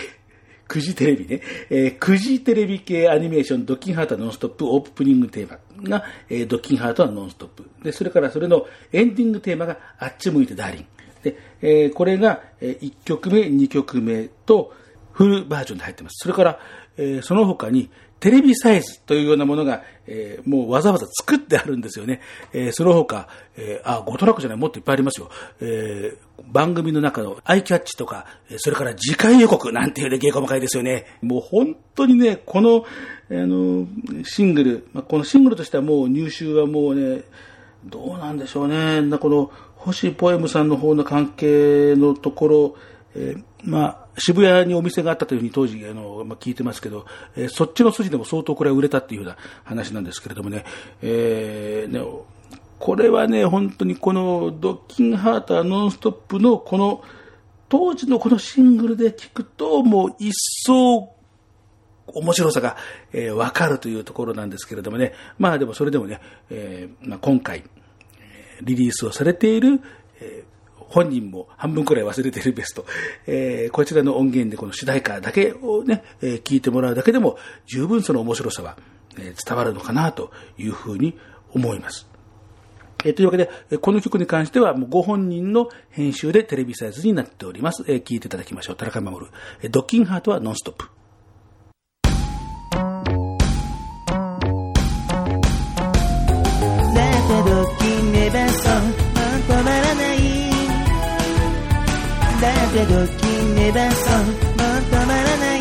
[0.68, 5.50] 9時テレビね、えー、9時テレビ系アニメーションドッキンハートはノンストップオープニングテー
[5.82, 7.68] マが、えー、ドッキンハートはノンストップ。
[7.82, 10.86] で、それからそれのエンディングテーマがあっち向いてダーリン。
[11.24, 14.72] で、えー、これが、え1曲目、2曲目と
[15.10, 16.18] フルバージョンで入ってます。
[16.22, 16.60] それから、
[16.96, 17.90] えその他に
[18.24, 22.22] テレビサイズというようなものが、えー、もうわざわざ作ってあるんですよね。
[22.54, 25.28] えー、その他、えー、あ、5トラックじゃない、もっといっぱいありますよ。
[25.60, 26.16] えー、
[26.50, 28.24] 番組の中のアイキャッチとか、
[28.56, 31.04] それから次回予告なんていうね、芸細かいですよね。
[31.20, 32.86] もう本当にね、この、
[33.30, 33.86] あの、
[34.24, 37.24] シングル、ま、このシングルとしてはもう入手はもうね、
[37.84, 39.02] どうなんでしょうね。
[39.18, 42.76] この、星ポエムさんの方の関係のところ、
[43.14, 50.64] えー、まあ、渋谷にお店があったというふうに当時、あの、まあ、聞いてますけど、えー、そっちの筋でも相当これは売れたっていうような話なんですけれどもね、
[51.02, 52.00] えー、ね、
[52.78, 57.02] これはね、本当にこのドッキンハーターノンストップのこの、
[57.68, 60.32] 当時のこのシングルで聞くと、もう一
[60.66, 61.14] 層
[62.06, 62.76] 面白さが、
[63.12, 65.14] えー、わかるというところなんですけれどもね。
[65.38, 67.64] まあでもそれでもね、えーまあ、今回、
[68.62, 69.80] リリースをされている、
[70.20, 70.53] えー
[70.94, 72.86] 本人も半分くらい忘れてるベスト、
[73.26, 78.76] えー、こちらの音源でこの主題歌だけをね、えー、聞いてもらうだけでも十分その面白さは、
[79.18, 81.18] えー、伝わるのかなというふうに
[81.52, 82.06] 思います。
[83.04, 87.84] え、というわけで、この曲に関してはもうご本人の編集でテレビサイズになっております。
[87.88, 88.76] え、聞いていただきましょう。
[88.76, 89.26] 田中守。
[89.70, 90.86] ドッキンハートはノンストップ。
[102.74, 104.34] けど決めばそうもう
[104.90, 105.60] 止まらない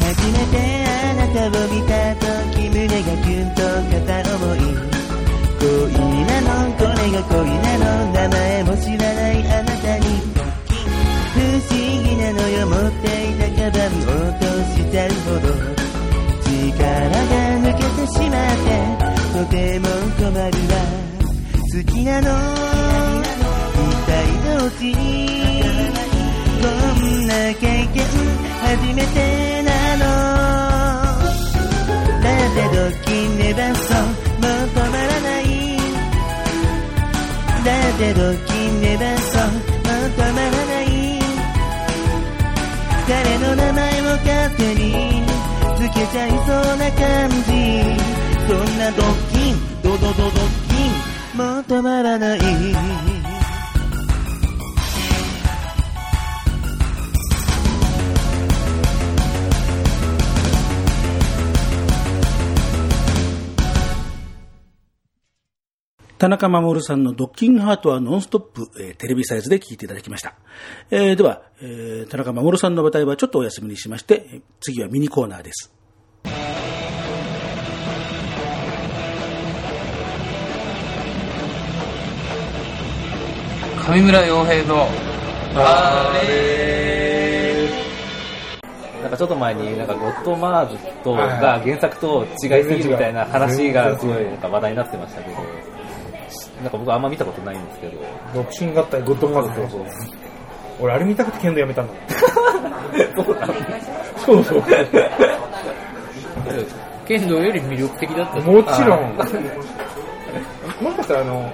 [0.00, 0.56] 初めて
[0.88, 3.60] あなたを見た時胸がキュンと
[3.92, 4.58] 片思い。
[5.60, 5.68] 恋
[6.24, 10.04] なのこれが恋なの名前も知らないあなたに。
[11.34, 11.36] 不
[11.68, 13.92] 思議なのよ持っていたカバン。
[14.08, 14.11] を
[22.22, 22.28] の
[23.74, 24.10] 一体
[24.44, 24.82] どっち
[26.62, 26.66] こ
[27.00, 27.96] んな経験
[28.62, 29.16] 初めて
[29.62, 30.04] なの。
[32.22, 35.44] だってドッキンばそうもう止まらない。
[37.64, 40.84] だってドッキンばそうもう止まらない。
[43.08, 44.26] 彼の名前を勝
[44.56, 44.84] 手に
[45.76, 47.42] つけちゃいそうな感じ。
[48.46, 50.30] そんなドッキンドドドドッキン。
[50.32, 50.61] もう
[51.72, 52.38] 止まらない
[66.18, 70.34] 田中守さんのドッキングハートはノンストップ、えー、テレビサイズで聞いていただきました。
[70.90, 75.72] えー、では、えー、田中守さんの舞台はちょっとお休みにしまして、次はミニコーナーです。
[83.84, 84.86] 上村洋平の。
[85.56, 87.68] あれ
[89.02, 95.36] なんかちょっと前になんかゴッドマーズとが原作と違いすぎるみたいな話がすごいなんか話題になってましたけど。
[96.62, 97.98] なんか僕あんま見たことないんですけど。
[98.34, 99.86] 独身合体ゴッドマーズそうそう
[100.80, 101.92] 俺あれ見たくて剣道やめた んだ。
[104.24, 104.62] そうそう。
[107.06, 108.40] 剣道より魅力的だった。
[108.40, 109.16] もちろん。
[110.80, 111.52] もしかしたらあの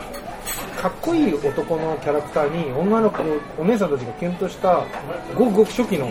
[0.81, 3.23] かっこいい男のキャラクターに女の子
[3.59, 4.85] お姉さんたちがキュンとした
[5.35, 6.09] ごくごく初期の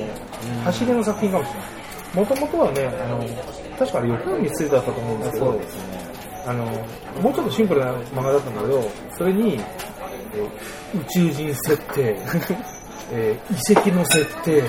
[0.66, 1.88] 走りの作品かもしれない。
[2.14, 3.24] もともとはねあの
[3.78, 5.62] 確かあれ横山光だったと思うんですけど
[6.48, 6.66] あの
[7.22, 10.50] もうちょっとシンプルな漫画だったんだけどそれに、えー
[10.96, 12.18] 宇宙人設定、
[13.12, 14.64] えー遺跡の設定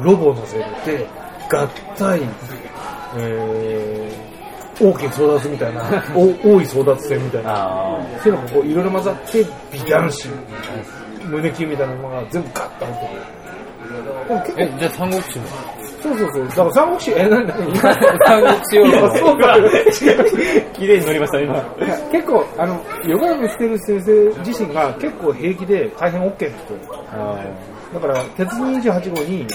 [0.00, 1.06] ロボの設定
[1.50, 1.66] 合
[1.96, 2.20] 体、
[3.18, 4.01] えー、
[4.82, 5.82] 王家争奪みたいな。
[6.14, 6.22] お
[6.54, 7.50] 王位争奪戦みたいな。
[7.54, 10.28] あそういうのがこういろいろ混ざって美男子
[11.24, 12.96] 胸キュンみたいなのが全部ガッと入っ
[14.46, 14.64] てくる。
[14.64, 15.44] え、じゃあ三国志も。
[16.02, 16.48] そうそうそう。
[16.48, 17.76] だから三国志え何何？
[17.76, 19.16] 三国志を。
[19.16, 19.56] そうか
[20.74, 21.62] 綺麗に乗りました、今。
[22.10, 26.74] 結構あの横山してる先生自身が結構平気で大変 OK な人。
[27.12, 27.38] あ
[27.94, 29.46] だから鉄人28号に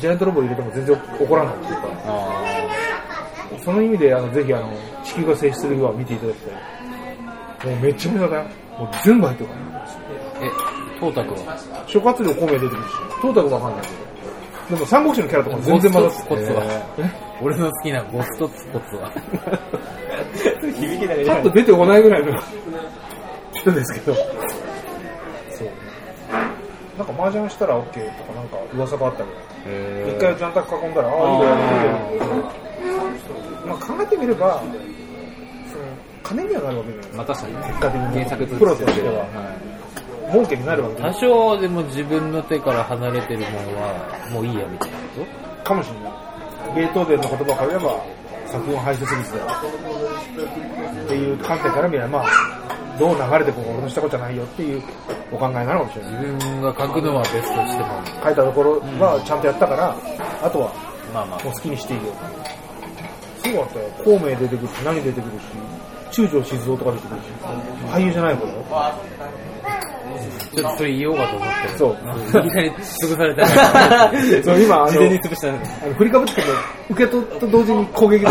[0.00, 1.82] ジャイアントロボ入れても全然怒らないっていうか。
[2.06, 2.63] あ
[3.64, 4.70] その意味であのぜひあの
[5.04, 7.70] 地球が静止する日は見ていただきたい。
[7.70, 8.44] もうめっちゃめちゃだよ
[8.78, 9.86] もう全部入ってるから
[10.42, 10.50] え、
[11.00, 11.84] トータクは？
[11.86, 12.88] 諸葛亮孔明出てくるし。
[13.22, 14.76] トータクわかんないけど。
[14.76, 16.62] でも三国志のキャラとかも全然混ざってコツは？
[17.42, 19.10] 俺の好きなゴストツコツは？
[20.60, 22.32] 響きだけじパッと出てこないぐらいの
[23.54, 24.16] 人ですけど
[26.98, 32.64] なんか麻雀したら OK とかなんか噂があったけど一回ジャンタク囲んだら、ああ、いいだよ、いいだよ。
[33.66, 35.84] まあ考えてみれば、その、
[36.22, 37.12] 金にはなるわけじゃない。
[37.12, 37.60] まあ確かにね。
[37.68, 38.06] 結果的に。
[38.12, 39.26] 原作とプロとしては、
[40.30, 41.02] 儲けになるわけ。
[41.02, 46.12] 多少でも自分の手から離れてるものは、もういいやみたいなこかもしれない。
[46.76, 48.04] ベートーベンの言葉を借りれば、
[48.54, 49.46] 作品を排泄物だよ。
[51.04, 52.26] っていう観点から見れば、まあ、
[52.98, 54.82] どう流れてこう俺のしたことじゃないよっていう
[55.32, 56.14] お考えなのかもしれない。
[56.14, 57.88] と自分が書くのはベストしても。
[58.22, 59.96] 書いたところはちゃんとやったから、
[60.42, 60.72] あとは
[61.12, 62.12] まあまあもう好きにしていいよ。
[63.42, 63.90] すごかったよ。
[64.04, 65.42] 孔明出てくるし、何出てくるし、
[66.12, 67.24] 中条静雄とか出てくるし、
[67.90, 68.62] 俳優じゃない方だよ。
[70.54, 71.78] ちょっとそれ言おうかと思って。
[71.78, 72.46] そう。
[72.46, 74.10] いきなり潰されたら。
[74.42, 75.52] そう今、あの、潰したあ
[75.88, 76.42] の振りかぶって
[76.90, 78.30] 受け取った同時に攻撃で、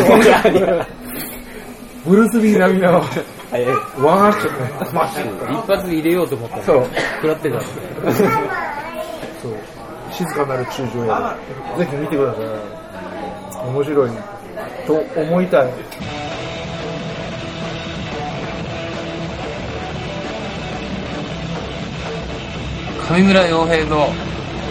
[2.06, 3.04] ブルース・リー並みの。
[4.00, 5.52] ワンアクションマッシュ。
[5.52, 6.88] 一発で入れようと思ったら、そう
[7.22, 7.66] 食らってたんで。
[9.42, 9.54] そう。
[10.12, 11.38] 静かなる中条や。
[11.78, 13.68] ぜひ見てください。
[13.68, 14.12] 面白い。
[14.88, 15.72] と思いたい。
[23.08, 24.08] 上村洋平の、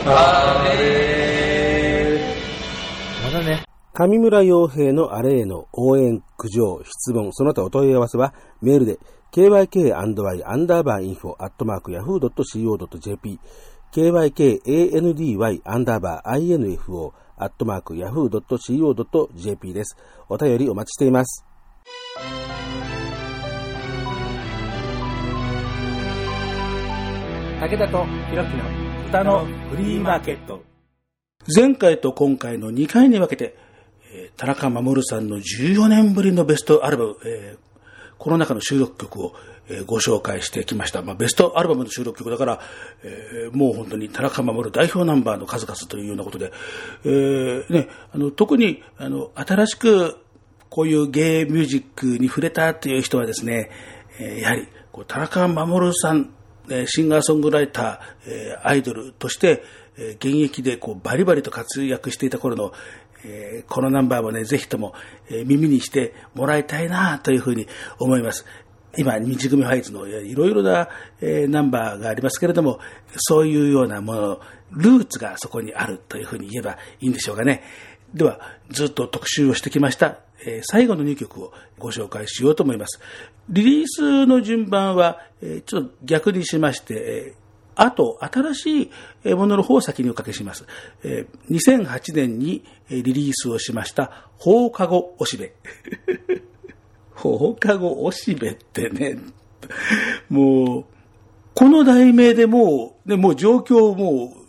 [0.07, 2.19] あれ
[3.25, 3.63] まだね。
[3.93, 8.99] 上村洋平のあれへの応援、苦情、質問、その他お問い合わせはメールで
[9.33, 10.15] kyk&y アン
[10.67, 13.39] ダーバーインフォアットマーク yahoo.co.jp
[13.93, 17.13] kycandy アンダーバー info@yahoo。
[18.29, 19.97] doc co.jp です。
[20.29, 21.45] お便りお待ちしています。
[27.63, 28.65] 武田とひろきの
[29.07, 30.65] 歌のフリーマーケット。
[31.57, 33.57] 前回と今回の2回に分けて、
[34.37, 37.73] 田中守さんの14年ぶりのベストアルバム、えー
[38.19, 39.35] この中の収録曲を、
[39.87, 41.03] ご紹介してきました。
[41.03, 42.61] まあ、ベストアルバムの収録曲だから、
[43.05, 46.53] えーもう本当に田中守代表ナンバーの数々というようなことで、
[47.05, 50.17] えーね、あの特にあの新しく
[50.69, 53.71] こういうゲイミュージックに触れたという人はですね、
[54.19, 56.35] えーやはりこう田中守さん、
[56.87, 59.63] シンガーソングライター、アイドルとして、
[59.97, 62.73] 現役でこうバリバリと活躍していた頃の、
[63.25, 64.95] えこのナンバーをね、ぜひとも、
[65.31, 67.67] え耳にしてもらいたいなというふうに
[67.99, 68.45] 思います。
[68.97, 70.89] 今、日組ファイズのいろいろな、
[71.21, 72.79] えナンバーがありますけれども、
[73.17, 74.41] そういうようなもの、
[74.71, 77.63] ルーツがそこにあるというふうに言えばいいんでしょうかね。
[78.15, 78.41] では、
[78.71, 83.01] ずっと特集をしてきました、えー最後の2曲をご紹介しようと思います。
[83.49, 87.43] リリースの順番は、えーちょっと逆にしまして、えー
[87.75, 88.91] あと、新し
[89.25, 90.67] いものの方を先におかけします。
[91.05, 95.55] えー2008年にリリースをしました、放課後おしべ。
[97.15, 99.19] 放課後おしべってね、
[100.29, 100.85] もう、
[101.55, 104.42] この題名でもう、ね、もう状況をもう、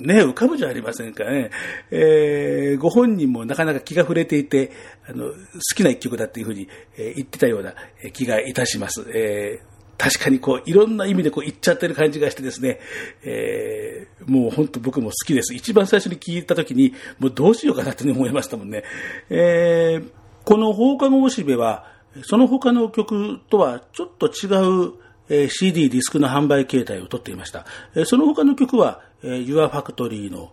[0.00, 1.50] ね、浮かぶじゃありませんかね。
[1.90, 4.72] えーご本人もなかなか気が触れていて、
[5.06, 5.34] あの、好
[5.76, 7.74] きな一曲だっていうふうに、えー言ってたような
[8.12, 9.04] 気がいたします。
[9.14, 9.70] えー
[10.02, 12.80] 確かにこう、いろんな意味でこう言っちゃってる感じがしてですね、
[13.22, 15.54] えーもう本当僕も好きです。
[15.54, 18.82] 一番最初に聞いた時に、もうどうしようかなって思いましたもんね。
[19.28, 20.10] えー
[20.42, 21.84] この放課後おしべは、
[22.22, 24.48] その他の曲とはちょっと違
[24.88, 24.94] う、
[25.28, 27.66] え CD、ディスクの販売形態をとっていました。
[27.94, 30.52] えその他の曲は、えー Your Factory の、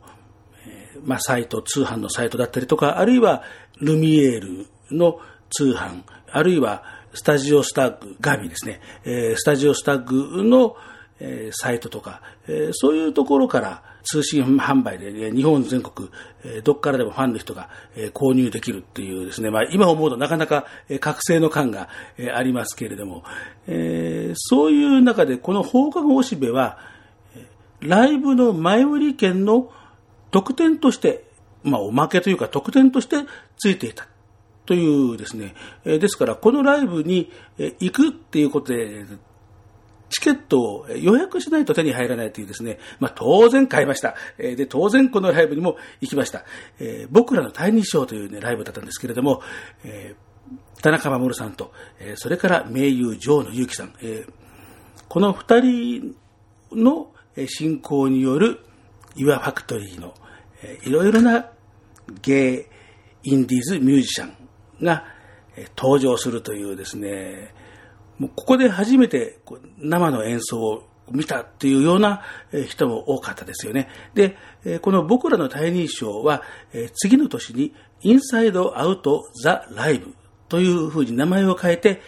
[0.68, 3.44] えーまあ、サイト、通販のサイトだったりとか、あるいは
[3.80, 10.76] ルミエールの通販、あるいはスタジオスタッグ、ガビですね、えースタジオスタッグの、
[11.20, 16.10] えーサイトとか、えーそういうところから通信販売で、日本全国、
[16.44, 23.24] えーどっからでもファンの人が、えー購入できるっていうですね、まあ今思うとなかなか、えー覚醒の感が、えーありますけれども、
[23.68, 26.78] えーそういう中でこの放課後おしべは、
[27.80, 29.72] ライブの前売り券の
[30.32, 31.26] 特典として、
[31.64, 33.18] まあ、おまけというか特典として
[33.58, 34.08] ついていた。
[34.66, 35.56] というですね、
[35.86, 39.06] えですから、このライブに行くっていうことで、
[40.10, 44.16] チケットを予約しないと手に入らないというですね、まあ当然買いました。
[44.38, 46.44] えで、当然このライブにも行きました。
[46.80, 49.42] え僕らのタイニーショーというね、ライブだったんですけれども、
[49.86, 50.16] え
[50.82, 54.26] 田中守さんと、えそれから名優城野祐樹さん、え
[55.08, 56.16] この二人
[56.74, 57.08] の
[57.38, 58.60] えー進行による
[59.16, 60.14] 岩ファクトリーの
[60.62, 61.50] えーいろいろな
[62.22, 62.68] ゲ
[63.24, 64.34] イ、インディーズミュージシャン
[64.84, 65.06] が
[65.76, 67.54] 登場するというですね、
[68.18, 69.40] もうここで初めて
[69.78, 72.22] 生の演奏を見たっていうような
[72.68, 73.88] 人も多かったですよね。
[74.14, 74.38] で、
[74.82, 76.44] この僕らのタイニーショーは、
[76.96, 80.14] 次の年にインサイドアウトザライブ
[80.50, 82.02] というふうに名前を変えて、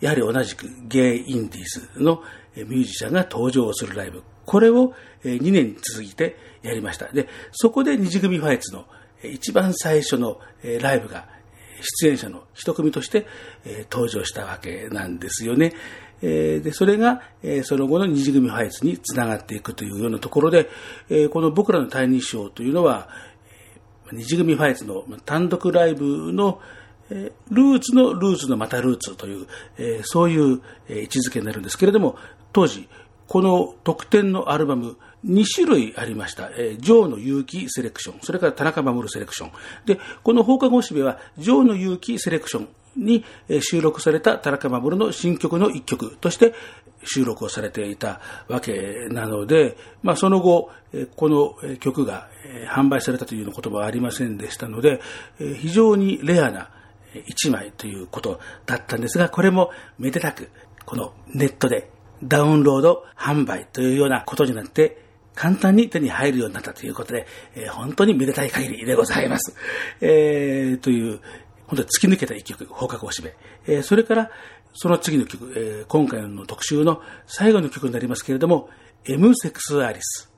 [0.00, 1.64] やはり同じくゲイインディー
[1.96, 2.22] ズの
[2.56, 4.22] ミュージシャンが登場するライブ。
[4.46, 7.12] これを2年続いてやりました。
[7.12, 8.86] で、そこで二次組ファイツの
[9.22, 10.38] 一番最初の
[10.80, 11.26] ライブが
[12.00, 13.26] 出演者の一組として、
[13.90, 15.74] 登場したわけなんですよね。
[16.20, 17.22] で、それが、
[17.64, 20.70] その後の二次組ファイツにつながっていくというようなところで、
[21.30, 23.08] この僕らのタイニーショーというのは、
[24.12, 26.60] 二次組ファイツの単独ライブの、
[27.10, 29.46] ルーツのルーツのまたルーツという、
[30.04, 32.16] そういう位置づけになるんですけれども、
[32.52, 32.88] 当時、
[33.28, 34.96] この特典のアルバム、
[35.26, 36.50] 2種類ありました。
[36.56, 39.50] えー、ジョーの勇気セレクション、それから田中守セレクション。
[39.86, 46.54] で、この放課後しべは、ジョーの勇気セレクションにえー収録された田中守の新曲の一曲として
[47.04, 55.00] 収録をされていたわけなので、まあその後、えーこの曲がえー販売されたというようなことはありませんでしたので、
[55.40, 56.70] えー非常にレアな
[57.14, 60.50] 1枚ということだったんですが、これもめでたく、
[60.84, 61.90] このネットで
[62.26, 65.04] ダウンロード販売というようなことになって、
[65.34, 69.54] 簡単に手に入るようになったということで、えー本当にめでたい限りでございます。
[70.00, 71.20] えーという、
[71.66, 73.34] 本当に突き抜けた一曲、放課後おしべ。
[73.66, 74.30] えーそれから、
[74.74, 78.68] その次の曲、えー今回の特集の最後の曲になりますけれども、
[79.06, 80.30] エムセクスアリス。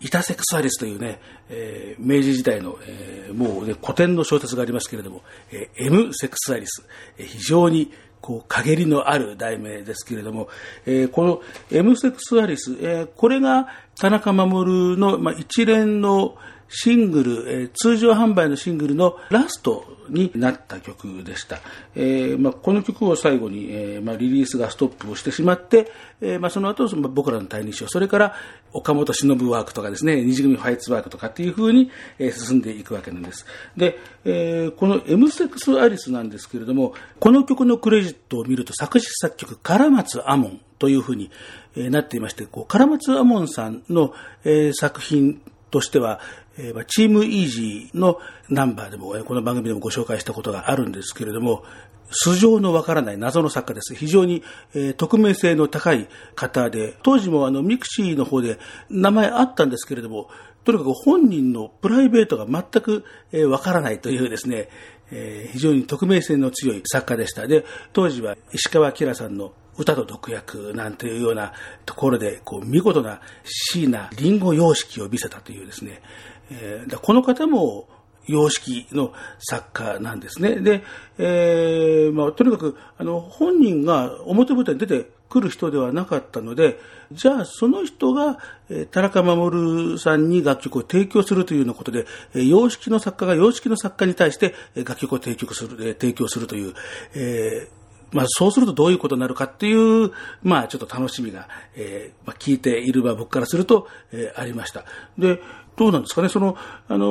[0.00, 6.86] ヰタ・セクスアリスというね、えー明治時代の、えーもう、ね、古典の小説がありますけれども、えー、M セクスアリス、
[7.18, 7.92] えー非常に
[8.24, 10.48] こう陰りのある題名ですけれども、
[10.86, 13.68] えーこのエムセクスアリス、えーこれが
[14.00, 16.34] 田中守の、まあ、一連の
[16.68, 21.60] シングル、えー通常販売のシングルのラストになった曲でした。
[21.94, 25.90] えーまあ、この曲を最後に、えーまあ、リリースがストップをしてしまって、
[26.20, 28.34] えまあ、その後、その僕らの対日を、それから
[28.72, 33.46] 岡本忍ワークとかですね、二次組ファイツワークとかっていう風に、え進んでいくわけなんです。
[33.76, 41.30] で、えこの M セクスアリスなんですけれども、この曲のクレジットを見ると作詞作曲、唐松アモンという風に、
[41.76, 44.12] えなっていまして、こう唐松アモンさんの、
[44.44, 45.40] え作品
[45.74, 46.20] としては、
[46.56, 48.18] えーまあチームイージーの
[48.48, 51.64] ナンバーでも、この番組でもご紹介したことがあるんですけれども、
[52.10, 53.94] 素性のわからない謎の作家です。
[53.96, 58.58] 非常に、えー匿名性の高い方で、当時もあのミクシーの方で
[58.88, 60.28] 名前あったんですけれども、
[60.62, 64.68] とにかく本人のプライベートが全くえーからないというですね、
[65.14, 67.46] えー非常に匿名性の強い作家でした。
[67.46, 71.52] で、当時は石川明さんの歌と毒薬なんていうような
[71.86, 76.02] ところで、こう、見事な椎名林檎様式を見せたというですね、
[76.50, 77.88] えーこの方も、
[78.26, 80.56] 様式の作家なんですね。
[80.56, 80.82] で、
[81.18, 86.78] えーまあ、とにかく、あの、本人が表舞台に出てくる人ではなかったので、
[87.12, 88.38] じゃあその人が、
[88.70, 96.74] え田中守さんに楽曲を提供するというようなことで、えー様式の作家が様式の作家に対してえ楽曲を提供する、え提供するという、
[97.14, 97.84] えー
[98.16, 100.12] まあ、そうするとどういうことになるかっていう、
[100.42, 104.84] まあ、ちょっと楽しみが、えーまあ、聞いている場僕からすると、えーありました。
[105.18, 105.40] で、
[105.76, 106.56] どうなんですかね、その、
[106.88, 107.06] あの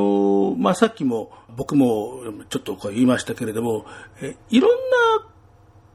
[0.53, 3.85] ーまあ、さっきも僕もちょっとこう言いましたけれども、
[4.21, 5.27] えいろんな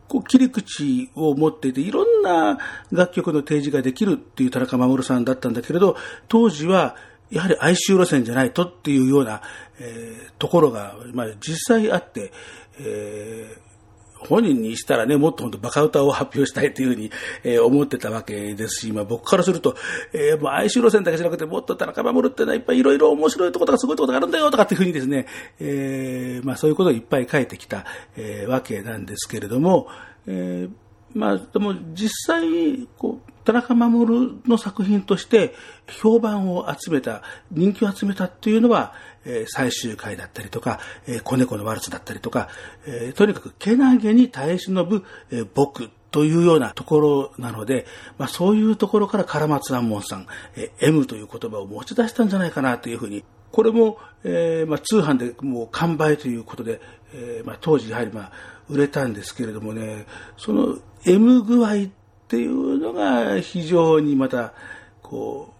[0.08, 2.58] こう切り口を持っていて、いろんな
[2.90, 5.96] 楽曲の提示ができるっていう田中守さんだったんだけれど、
[6.28, 6.96] 当時は、
[7.30, 9.42] やはり哀愁路線じゃないとっていうような、
[9.78, 12.32] えーところが、まあ、実際あって、
[12.80, 13.67] えー
[14.18, 17.10] 本人にしたらね、もっと本当バカ歌を発表したいというふうに、
[17.44, 19.76] えー思ってたわけですし、まあ僕からすると、
[20.12, 25.26] えーもう哀愁路線だけじゃなくて、もっと田中守ってのはいっぱいいろいろ面白いところとかすごいところがあるんだよとかっていうふうにですね、
[25.60, 27.84] えーまあそういうことをいっぱい書いてきた、
[28.16, 29.88] えーわけなんですけれども、
[30.26, 30.70] えー
[31.14, 35.54] まあでも実際、こう、田中守の作品として
[36.02, 38.92] 評判を集めた、人気を集めたっていうのは、
[39.28, 42.48] えー最終回だったりとか、えー子猫のワルツだったりとか、
[42.86, 50.26] えーとにかくけなげに耐え忍ぶ、えー僕というようなところなので、まあそういうところから唐松安門さん、
[50.56, 56.80] えー M という言葉を持ち出したんじゃないかなというふうに、これも、えーまあ通販でもう完売ということで、
[57.12, 58.32] えーまあ当時やはりまあ
[58.68, 60.06] 売れたんですけれどもね、
[60.36, 61.76] その M 具合っ
[62.28, 64.52] ていうのが非常にまた、
[65.02, 65.54] こ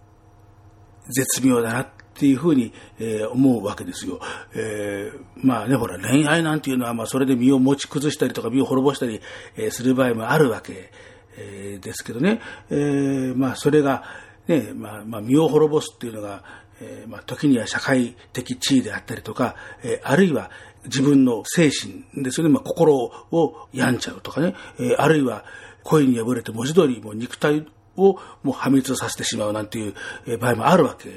[1.07, 1.87] う、絶妙だなっ
[2.19, 4.19] ていうふうに、えー思うわけですよ。
[4.53, 9.21] えーまあね、ほら、恋愛なんていうのは、まあそれで身を持ち崩したりとか身を滅ぼしたり、
[9.55, 10.91] えーする場合もあるわけ、
[11.37, 14.03] えーですけどね、えーまあそれが、
[14.47, 16.43] ね、まあ、まあ身を滅ぼすっていうのが、
[16.81, 20.51] えーまあ時には社会的地位であったりとか、えーあるいは
[20.85, 25.45] 自分の精神ですよね、まあ心を病んじゃうとかね、えーあるいは
[25.83, 27.65] 恋に破れて文字通りもう肉体
[27.99, 29.93] をもう破滅させてしまうなんていう
[30.27, 31.09] え場合もあるわけ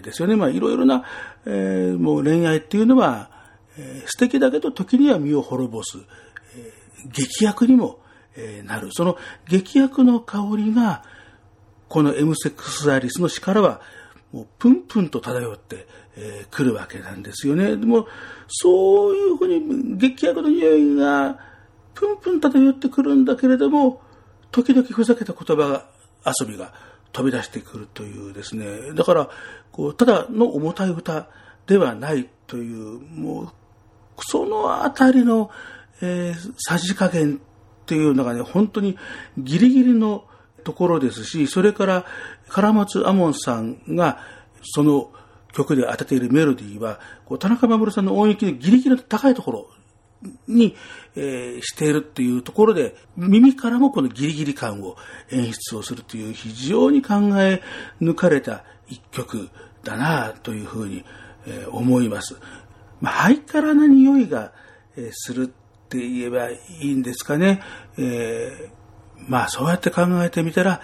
[0.00, 0.36] ですよね。
[0.36, 1.04] まあいろいろな、
[1.46, 3.30] えーもう恋愛っていうのは、
[3.76, 5.98] えー素敵だけど時には身を滅ぼす、
[6.56, 8.00] えー劇薬にも、
[8.36, 8.88] えーなる。
[8.92, 9.16] その
[9.48, 11.04] 劇薬の香りが、
[11.88, 13.80] このエムセクスアリスの死からは、
[14.32, 17.76] もうプンプンと漂ってく、えー来るわけなんですよね。
[17.76, 18.06] でも、
[18.48, 21.38] そういうふうに劇薬の匂いが
[21.94, 24.02] プンプン漂ってくるんだけれども、
[24.50, 25.86] 時々ふざけた言葉が、
[26.26, 26.72] 遊びが
[27.12, 28.92] 飛び出してくるというですね。
[28.94, 29.30] だから、
[29.70, 31.28] こう、ただの重たい歌
[31.66, 33.48] ではないという、もう、
[34.18, 35.50] そのあたりの、
[36.00, 38.96] えーさじ加減っていうのがね、本当に
[39.38, 40.24] ギリギリの
[40.64, 42.06] ところですし、それから、
[42.52, 44.18] 唐松亞門さんが、
[44.62, 45.10] その
[45.52, 49.70] 曲で当てているメロディーは、こう田中守さんの音域のギリギリの高いところ
[50.46, 50.76] に、
[51.16, 54.96] えーしているっていうところで、耳からもこのギリギリ感を
[55.30, 57.62] 演出をするという非常に考え
[58.00, 59.48] 抜かれた一曲
[59.84, 61.04] だなというふうに、
[61.46, 62.36] えー思います。
[63.00, 64.52] まあ、ハイカラな匂いが、
[64.96, 67.60] えーするって言えばいいんですかね。
[67.98, 68.82] えー
[69.28, 70.80] まあそうやって考えてみたら、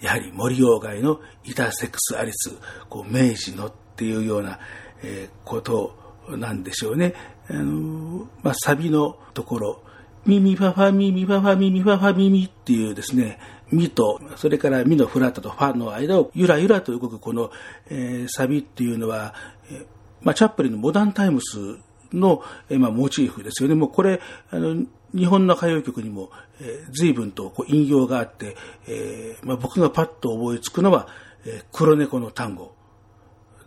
[0.00, 2.52] やはり森鴎外のイタセックスアリス、
[2.88, 4.58] こう明治のっていうような、
[5.02, 5.94] えーこと
[6.28, 7.14] なんでしょうね。
[7.50, 9.82] あのまあ、サビのところ、
[10.26, 13.38] ミミファファミミファファミミファファミミっていうですね、
[13.70, 17.50] ミと、それからミのフラットとファの間をゆらゆらと動くこの、
[17.90, 19.34] えーサビっていうのは、
[19.70, 19.86] えー
[20.22, 21.76] まあ、チャップリンのモダンタイムス
[22.12, 23.74] の、えーまあ、モチーフですよね。
[23.74, 24.20] もうこれ、
[24.50, 24.84] あの、
[25.14, 26.30] 日本の歌謡曲にも、
[26.60, 31.08] えー随分とこう引用があって、えーまあ、僕がパッと思いつくのは、
[31.44, 32.74] えー黒猫の単語。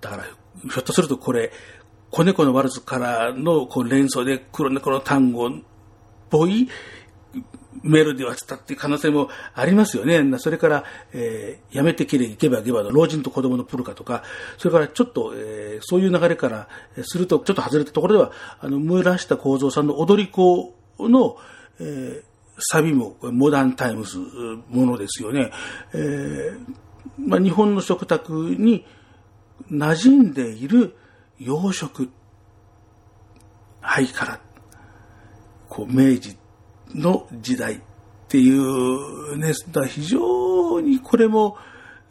[0.02, 1.52] だから、ひょっとするとこれ、
[2.12, 5.52] 子猫のワルツからのこう連想で黒猫の単語っ
[6.30, 6.68] ぽい
[7.84, 10.24] メロディーを当てたっていう可能性もありますよね。
[10.40, 10.84] それから、
[11.14, 14.24] えーやめてきれいけばげばの老人と子供のプルカとか、
[14.58, 16.68] それからちょっと、えーそういう流れから
[17.04, 21.38] すると、ちょっと外れたところでは、あの、村下幸三さんの踊り子の、
[21.80, 22.28] えー
[22.60, 25.52] サビもモダンタイムズものですよね。
[25.94, 26.60] えー
[27.20, 28.84] まあ、日本の食卓に
[29.72, 30.96] 馴染んでいる
[31.40, 32.10] 洋食、
[33.82, 34.40] ハイカラ、
[35.70, 36.38] こう、明治
[36.94, 37.80] の時代っ
[38.28, 41.58] ていうね、だ非常にこれも、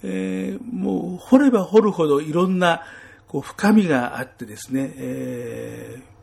[0.03, 2.83] えーもう掘れば掘るほどいろんな
[3.29, 6.16] こう深みがあってですね、えー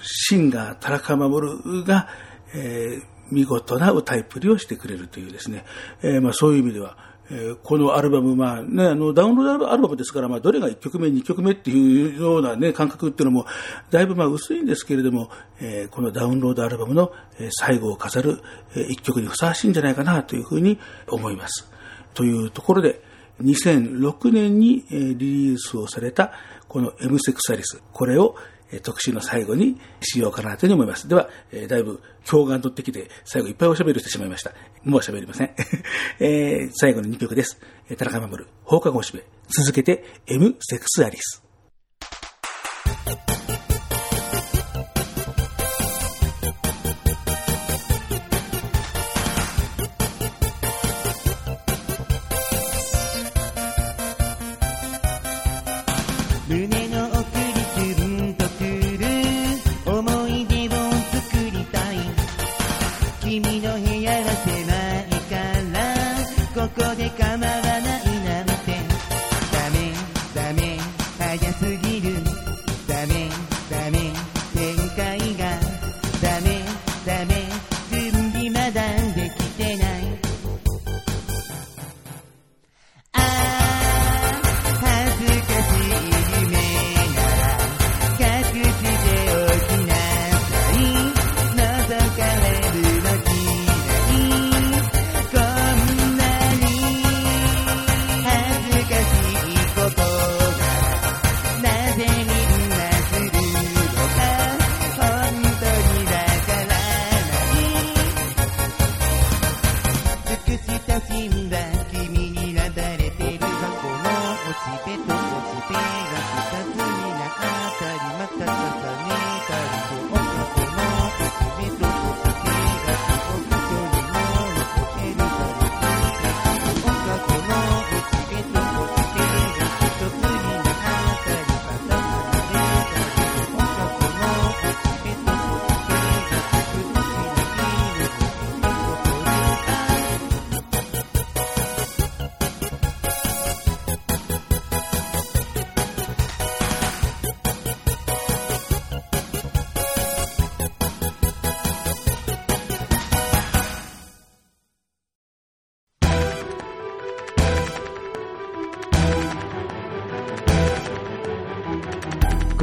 [0.00, 2.08] シンガー、田中守が、
[2.54, 5.66] えー見事な歌いっぷりをしてくれるというですね、
[6.02, 6.96] えーまあ、そういう意味では、
[7.30, 13.46] えこのアルバム、まあね、あのダウンロードアルバムですから、まあ、どれが1曲目、2曲目っていうような、ね、感覚っていうのも、
[13.90, 17.12] だいぶまあ薄いんですけれども、えこのダウンロードアルバムの
[17.50, 18.40] 最後を飾る
[18.74, 21.70] 1曲にふさわしいんじゃないかなというふうに思います。
[22.14, 23.02] というところで、
[23.42, 26.32] 2006年にリリースをされた
[26.66, 28.36] この M セクサリス、これを
[28.82, 31.08] 特集の最後にしようかなというふうに思います。
[31.08, 32.00] では、えーだいぶ
[32.30, 34.52] 今日が取ってきて、最後いっぱいおしゃべりしてしまいました。
[34.84, 35.50] もうしゃべりません。
[36.20, 37.58] えー最後の2曲です。
[37.96, 39.24] 田中守、放課後おしべ。
[39.48, 41.47] 続けて、M セクスアリス。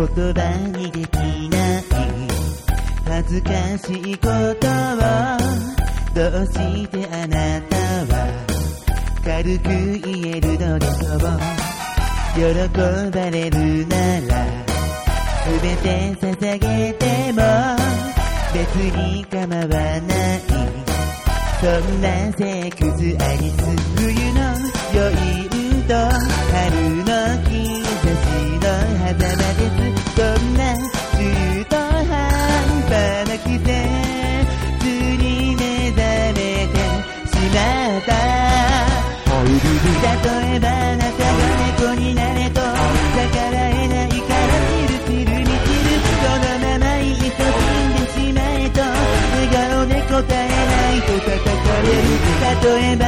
[0.07, 0.39] 言葉
[0.77, 1.17] にでき
[1.49, 1.83] ない
[3.07, 3.49] 恥ずか
[3.79, 5.01] しいことを
[6.13, 8.13] どうしてあなたは
[9.23, 11.19] 軽く言えるのでしょう。
[12.35, 12.41] 喜
[13.17, 14.45] ばれるなら
[15.61, 15.87] 全て
[16.21, 17.41] 捧げても
[18.53, 19.75] 別に構わな
[20.35, 20.45] い。
[21.61, 23.55] そんなセックスアリス
[23.95, 24.39] 冬の
[24.93, 25.05] 余
[25.41, 25.93] 韻と
[26.51, 26.63] 春
[27.05, 27.44] の
[40.29, 52.09] えばあなたが猫になれと逆らえないからチルチルにチルそのままいっそ死んでしまえと笑顔で答えないと叩かれる
[52.63, 53.04] 例えば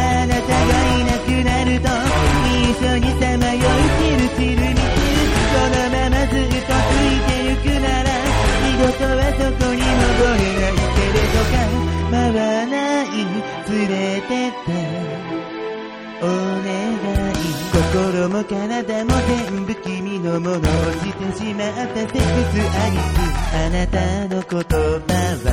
[17.98, 23.18] 心も体も全部君のものをしてしまったセックスアリス
[23.56, 25.50] あなたの言葉は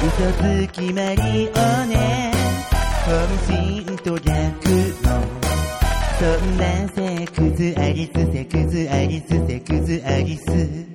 [0.00, 2.30] 嘘つきマリオネ
[3.04, 3.16] 本
[3.48, 4.68] 心と逆
[5.02, 5.10] の
[6.20, 10.93] そんなセックスアリスセックスアリスセックスアリス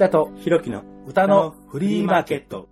[0.00, 2.68] 田とひろきの歌のフリーマーケット。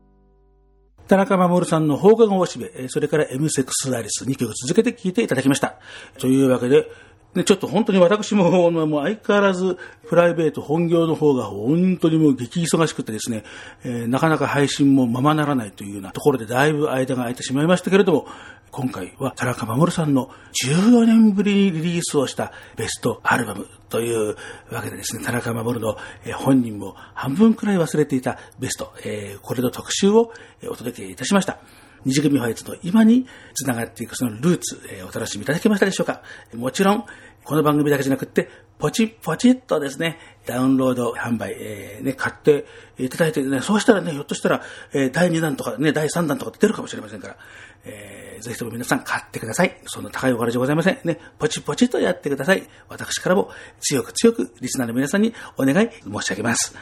[1.09, 5.79] 田中守さんの放課後おしべ、えそれから M セックスアリス2曲続けて聴いていただきました。
[6.19, 6.91] というわけで、
[7.35, 9.77] ね、ちょっと本当に私も、もう相変わらず
[10.09, 13.45] プライベート本業の方が本当にもう激忙しくてですね、
[13.85, 18.27] えーなかなか配信もままならないというようなところでだいぶ間が空いてしまいましたけれども、
[18.71, 20.31] 今回は田中守さんの
[20.65, 24.37] 14年ぶりにリリースをしたベストアルバムという
[24.71, 30.33] わけでですね、田中守のえ本人も半分くらい忘れていたベスト、えーこれの特集を
[30.71, 31.59] お届けいたしました。
[32.05, 36.23] 二次組ファイツの今につながっていくそのルーツ、えーお楽しみいただけましたでしょうか
[36.55, 37.05] もちろん、
[37.45, 42.67] この番組だけじゃなくって、ポチッポチッとですね、ダウンロード販売、えーね、買って
[42.99, 47.37] いただいてね、そうしたらね、ひょっとしたら、えー第2弾とかね、第3弾とか出るかもしれませんから、
[47.85, 49.81] えーぜひとも皆さん買ってください。
[49.87, 50.99] そんな高いお金じゃございません。
[51.05, 52.69] ね、ポチポチとやってください。
[52.89, 56.75] 私からも強く強くリスナーの皆さんにお願い申し上げます。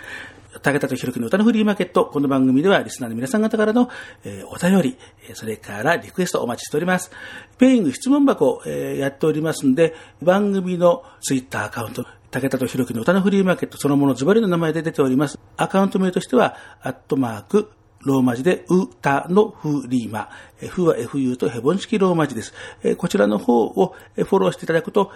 [0.63, 2.07] 武田とひろきの歌のフリーマーケット。
[2.07, 3.91] この番組ではリスナーの皆さん方からの、
[4.25, 4.99] えーお便り、
[5.35, 7.11] それからリクエストお待ちしております。
[7.59, 15.39] ペイング質問箱、えーやっておりますんで、番組のツイッターアカウント、武田とひろきの歌のフリーマーケット、そのものズバリの名前で出ております。
[15.57, 17.71] アカウント名としては、アットマーク、
[18.07, 20.31] ローマ字で、うたのフリーマ。
[20.71, 22.55] フは FU とヘボン式ローマ字です。
[22.97, 25.11] こちらの方をフォローしていただくと、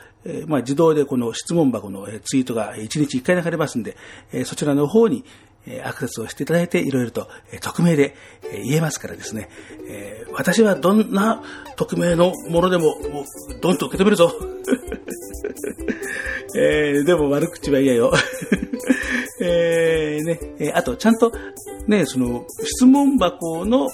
[0.47, 3.97] まあ、自動でこの質問箱のツイートが1日1回流れますんで、
[4.45, 5.25] そちらの方に
[5.85, 7.29] アクセスをしていただいて、いろいろと
[7.61, 8.17] 匿名で
[8.65, 9.49] 言えますからですね、
[10.33, 11.43] 私はどんな
[11.77, 14.33] 匿名のものでも、もう、どんと受け止めるぞ。
[16.57, 18.13] えーでも悪口は嫌よ。
[19.41, 21.33] えーね、えーあと、ちゃんと、
[21.87, 23.89] ね、その、質問箱の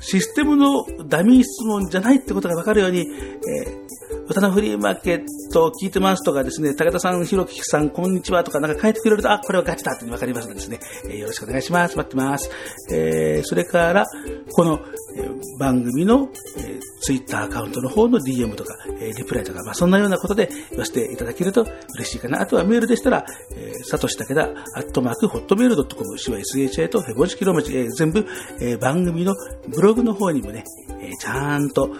[0.00, 3.90] システムのダミー質問じゃないってことがわかるように、えー
[4.30, 11.96] 歌のフリーマーケット聞いてますとかですね、武田さん、ひろきさん、こんにちはとかなんか書いてくれると、あ、これはガチだってわかりますのでですね、えーよろしくお願いします。
[11.96, 12.48] 待ってます。
[12.92, 14.06] えーそれから、
[14.52, 14.78] この、
[15.16, 16.28] えー番組の、
[16.58, 21.66] えー、ツイッターアカウントの方の DM とか、えーリプライとか、まあ、そんなようなことで寄せていただけると
[21.96, 22.40] 嬉しいかな。
[22.40, 23.26] あとはメールでしたら、
[23.56, 24.42] えー、さとし武田、
[24.76, 28.24] アットマーク、ホットメールドットコム、手話 SHA とヘボン式ローマ字、えー全部、
[28.60, 29.34] えー番組の
[29.66, 30.62] ブログの方にもね、
[31.00, 31.90] えーちゃんと、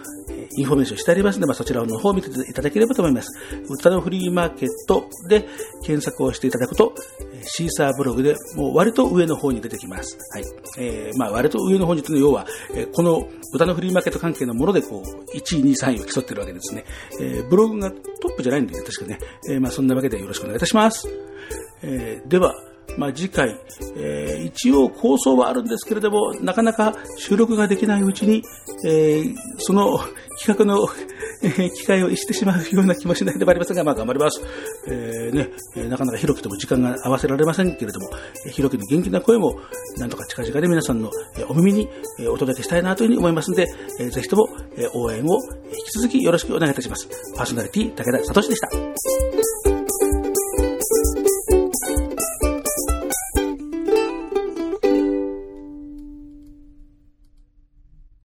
[0.56, 3.28] インフォメーションしてありますので、まあ、そちらの方を見ていただければと思います。
[3.68, 5.48] 歌のフリーマーケットで
[5.84, 6.94] 検索をしていただくと、
[7.42, 10.18] シーサーブログでもう割と上の方に出てきます。
[10.32, 10.44] はい。
[10.78, 16.84] えーまあ割と上の方にというのは要は、えこの歌のフリーマーケット関係のものでこう、1位、2位、3位を競ってるわけですね。
[17.20, 17.96] えーブログがト
[18.28, 19.18] ップじゃないんで、確かね。
[19.48, 21.08] えーまあそんなわけでよろしくお願いいたします。
[21.82, 22.54] えーでは、
[23.00, 23.58] まあ、次回、
[23.96, 28.42] えー一応構想はあるんですけれども、なかなか収録ができないうちに、
[28.86, 29.98] えーその
[30.38, 30.86] 企画の、
[31.42, 34.42] え機会を逸してしまうような気もしないでもありませんが、まあ頑張ります。
[34.86, 35.50] えーね、
[35.88, 38.10] なかなかひろきとも時間が合わせられませんけれども、
[38.44, 39.56] えーひろきの元気な声も、
[39.96, 41.10] なんとか近々で皆さんの
[41.48, 41.88] お耳に
[42.28, 43.66] お届けしたいなというふうに思いますので、
[43.98, 44.48] えーぜひとも
[44.92, 45.38] 応援を
[45.70, 47.08] 引き続きよろしくお願いいたします。
[47.34, 49.69] パーソナリティ、武田聡でした。